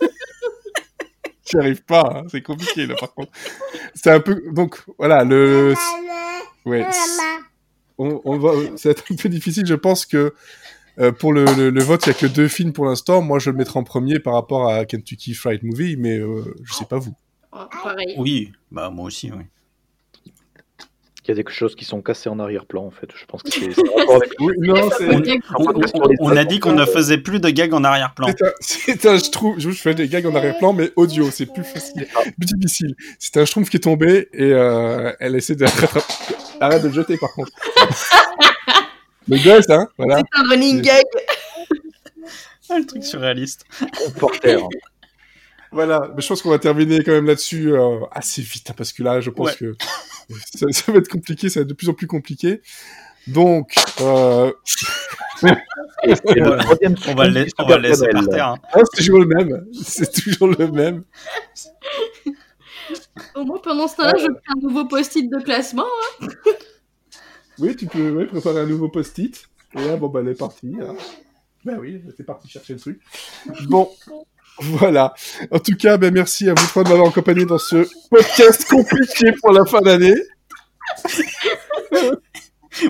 [1.45, 3.31] J'y arrive pas, hein, c'est compliqué, là, par contre.
[3.93, 4.41] C'est un peu...
[4.51, 5.75] Donc, voilà, le...
[6.65, 6.85] Ouais.
[7.97, 8.51] On, on va...
[8.77, 10.33] C'est un peu difficile, je pense que
[10.99, 13.21] euh, pour le, le, vote, il n'y a que deux films pour l'instant.
[13.21, 16.73] Moi, je le mettrai en premier par rapport à Kentucky Fried Movie, mais euh, je
[16.73, 17.15] sais pas vous.
[17.53, 18.15] Oh, pareil.
[18.17, 19.43] Oui, bah moi aussi, oui.
[21.23, 23.07] Il y a des choses qui sont cassées en arrière-plan, en fait.
[23.15, 23.67] Je pense que c'est.
[26.19, 28.29] on, a dit qu'on ne faisait plus de gags en arrière-plan.
[28.59, 32.07] C'est un, je trouve, je fais des gags en arrière-plan, mais audio, c'est plus facile,
[32.39, 32.95] plus difficile.
[33.19, 35.65] C'est un schtroumpf qui est tombé et euh, elle essaie de
[36.59, 37.51] Arrête de le jeter, par contre.
[39.27, 40.17] Le gosse, hein, voilà.
[40.17, 41.03] C'est un running gag.
[42.69, 43.65] Un truc surréaliste.
[44.19, 44.57] Porter.
[45.73, 48.91] Voilà, mais je pense qu'on va terminer quand même là-dessus euh, assez vite, hein, parce
[48.91, 49.77] que là, je pense que
[50.53, 52.61] ça, ça, va être compliqué, ça va être de plus en plus compliqué.
[53.27, 54.51] Donc, euh...
[55.43, 55.47] on,
[57.15, 58.47] va le, on va le laisser par terre.
[58.47, 58.57] Hein.
[58.73, 61.03] Ah, c'est toujours le même, c'est toujours le même.
[63.35, 65.85] Au moins, pendant ce temps-là, je fais un nouveau post-it de classement.
[66.21, 66.27] Hein.
[67.61, 69.47] Oui, tu peux ouais, préparer un nouveau post-it.
[69.75, 70.75] Et là, bon, bah, elle est partie.
[70.81, 70.95] Hein.
[71.63, 72.99] Ben oui, c'est parti chercher le truc.
[73.69, 73.87] Bon,
[74.59, 75.13] voilà.
[75.51, 79.31] En tout cas, ben merci à vous trois de m'avoir accompagné dans ce podcast compliqué
[79.39, 80.15] pour la fin d'année.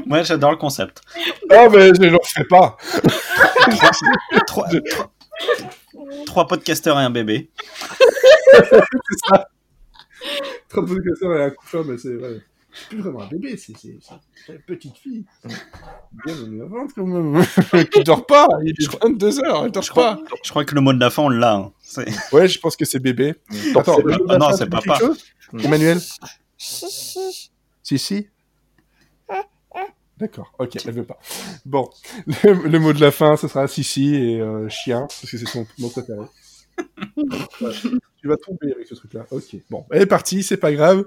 [0.06, 1.02] Moi, j'adore le concept.
[1.49, 2.77] Ah, mais je ne le refais pas.
[4.48, 5.14] trois, trois,
[6.26, 7.52] trois, podcasteurs et un bébé.
[8.53, 9.49] c'est ça.
[10.69, 12.41] Trois podcasteurs et un couffin, mais c'est vrai.
[12.73, 15.26] C'est plus vraiment un bébé, c'est une petite fille.
[16.26, 17.43] Bien énervante quand même.
[17.93, 20.15] qui dort pas, il est 22h, elle dort je pas.
[20.15, 21.56] Crois, je crois que le mot de la fin, on l'a.
[21.56, 21.72] Hein.
[22.31, 23.35] Ouais, je pense que c'est bébé.
[23.76, 23.98] Attends,
[24.30, 24.99] ah, non, c'est papa.
[25.60, 25.99] Emmanuel
[26.57, 28.27] Si, si.
[30.18, 31.18] D'accord, ok, elle veut pas.
[31.65, 31.89] Bon,
[32.27, 35.48] le, le, mot de la fin, ce sera Sissi et euh, chien, parce que c'est
[35.48, 36.19] son mot préféré.
[37.61, 37.72] ouais.
[38.22, 39.26] Tu vas tomber avec ce truc-là.
[39.31, 41.06] Ok, bon, elle est partie, c'est pas grave.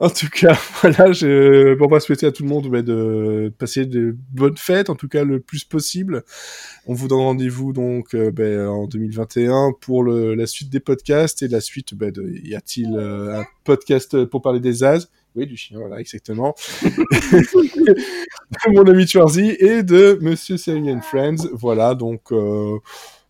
[0.00, 1.74] En tout cas, voilà, je...
[1.74, 5.08] bon, on souhaiter à tout le monde ouais, de passer de bonnes fêtes, en tout
[5.08, 6.24] cas le plus possible.
[6.86, 11.48] On vous donne rendez-vous donc euh, ben, en 2021 pour la suite des podcasts et
[11.48, 12.12] la suite, ben,
[12.42, 15.08] y a-t-il euh, un podcast pour parler des As
[15.38, 16.54] oui, du chien, voilà, exactement.
[16.82, 21.48] de mon ami Schwarzy et de Monsieur Selling and Friends.
[21.52, 22.78] Voilà, donc euh,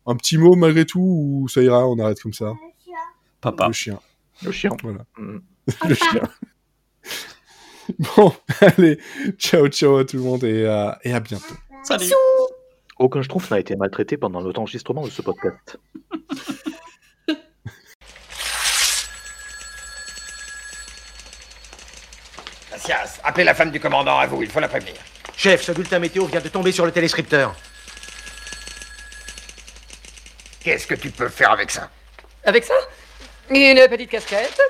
[0.06, 2.54] un petit mot malgré tout ou ça ira, on arrête comme ça?
[3.40, 3.68] Papa.
[3.68, 4.00] Le chien.
[4.42, 4.70] Le chien.
[4.82, 5.04] Voilà.
[5.16, 5.38] Mm.
[5.88, 6.22] Le chien.
[7.98, 8.98] Bon, allez,
[9.38, 11.54] ciao, ciao à tout le monde et, euh, et à bientôt.
[11.82, 12.12] Salut.
[12.98, 15.78] Aucun schtroumpf n'a été maltraité pendant l'enregistrement de ce podcast.
[22.70, 24.96] Macias, appelez la femme du commandant à vous, il faut la prévenir.
[25.34, 27.54] Chef, ce bulletin météo vient de tomber sur le téléscripteur.
[30.60, 31.88] Qu'est-ce que tu peux faire avec ça?
[32.44, 32.74] Avec ça?
[33.50, 34.60] Une petite casquette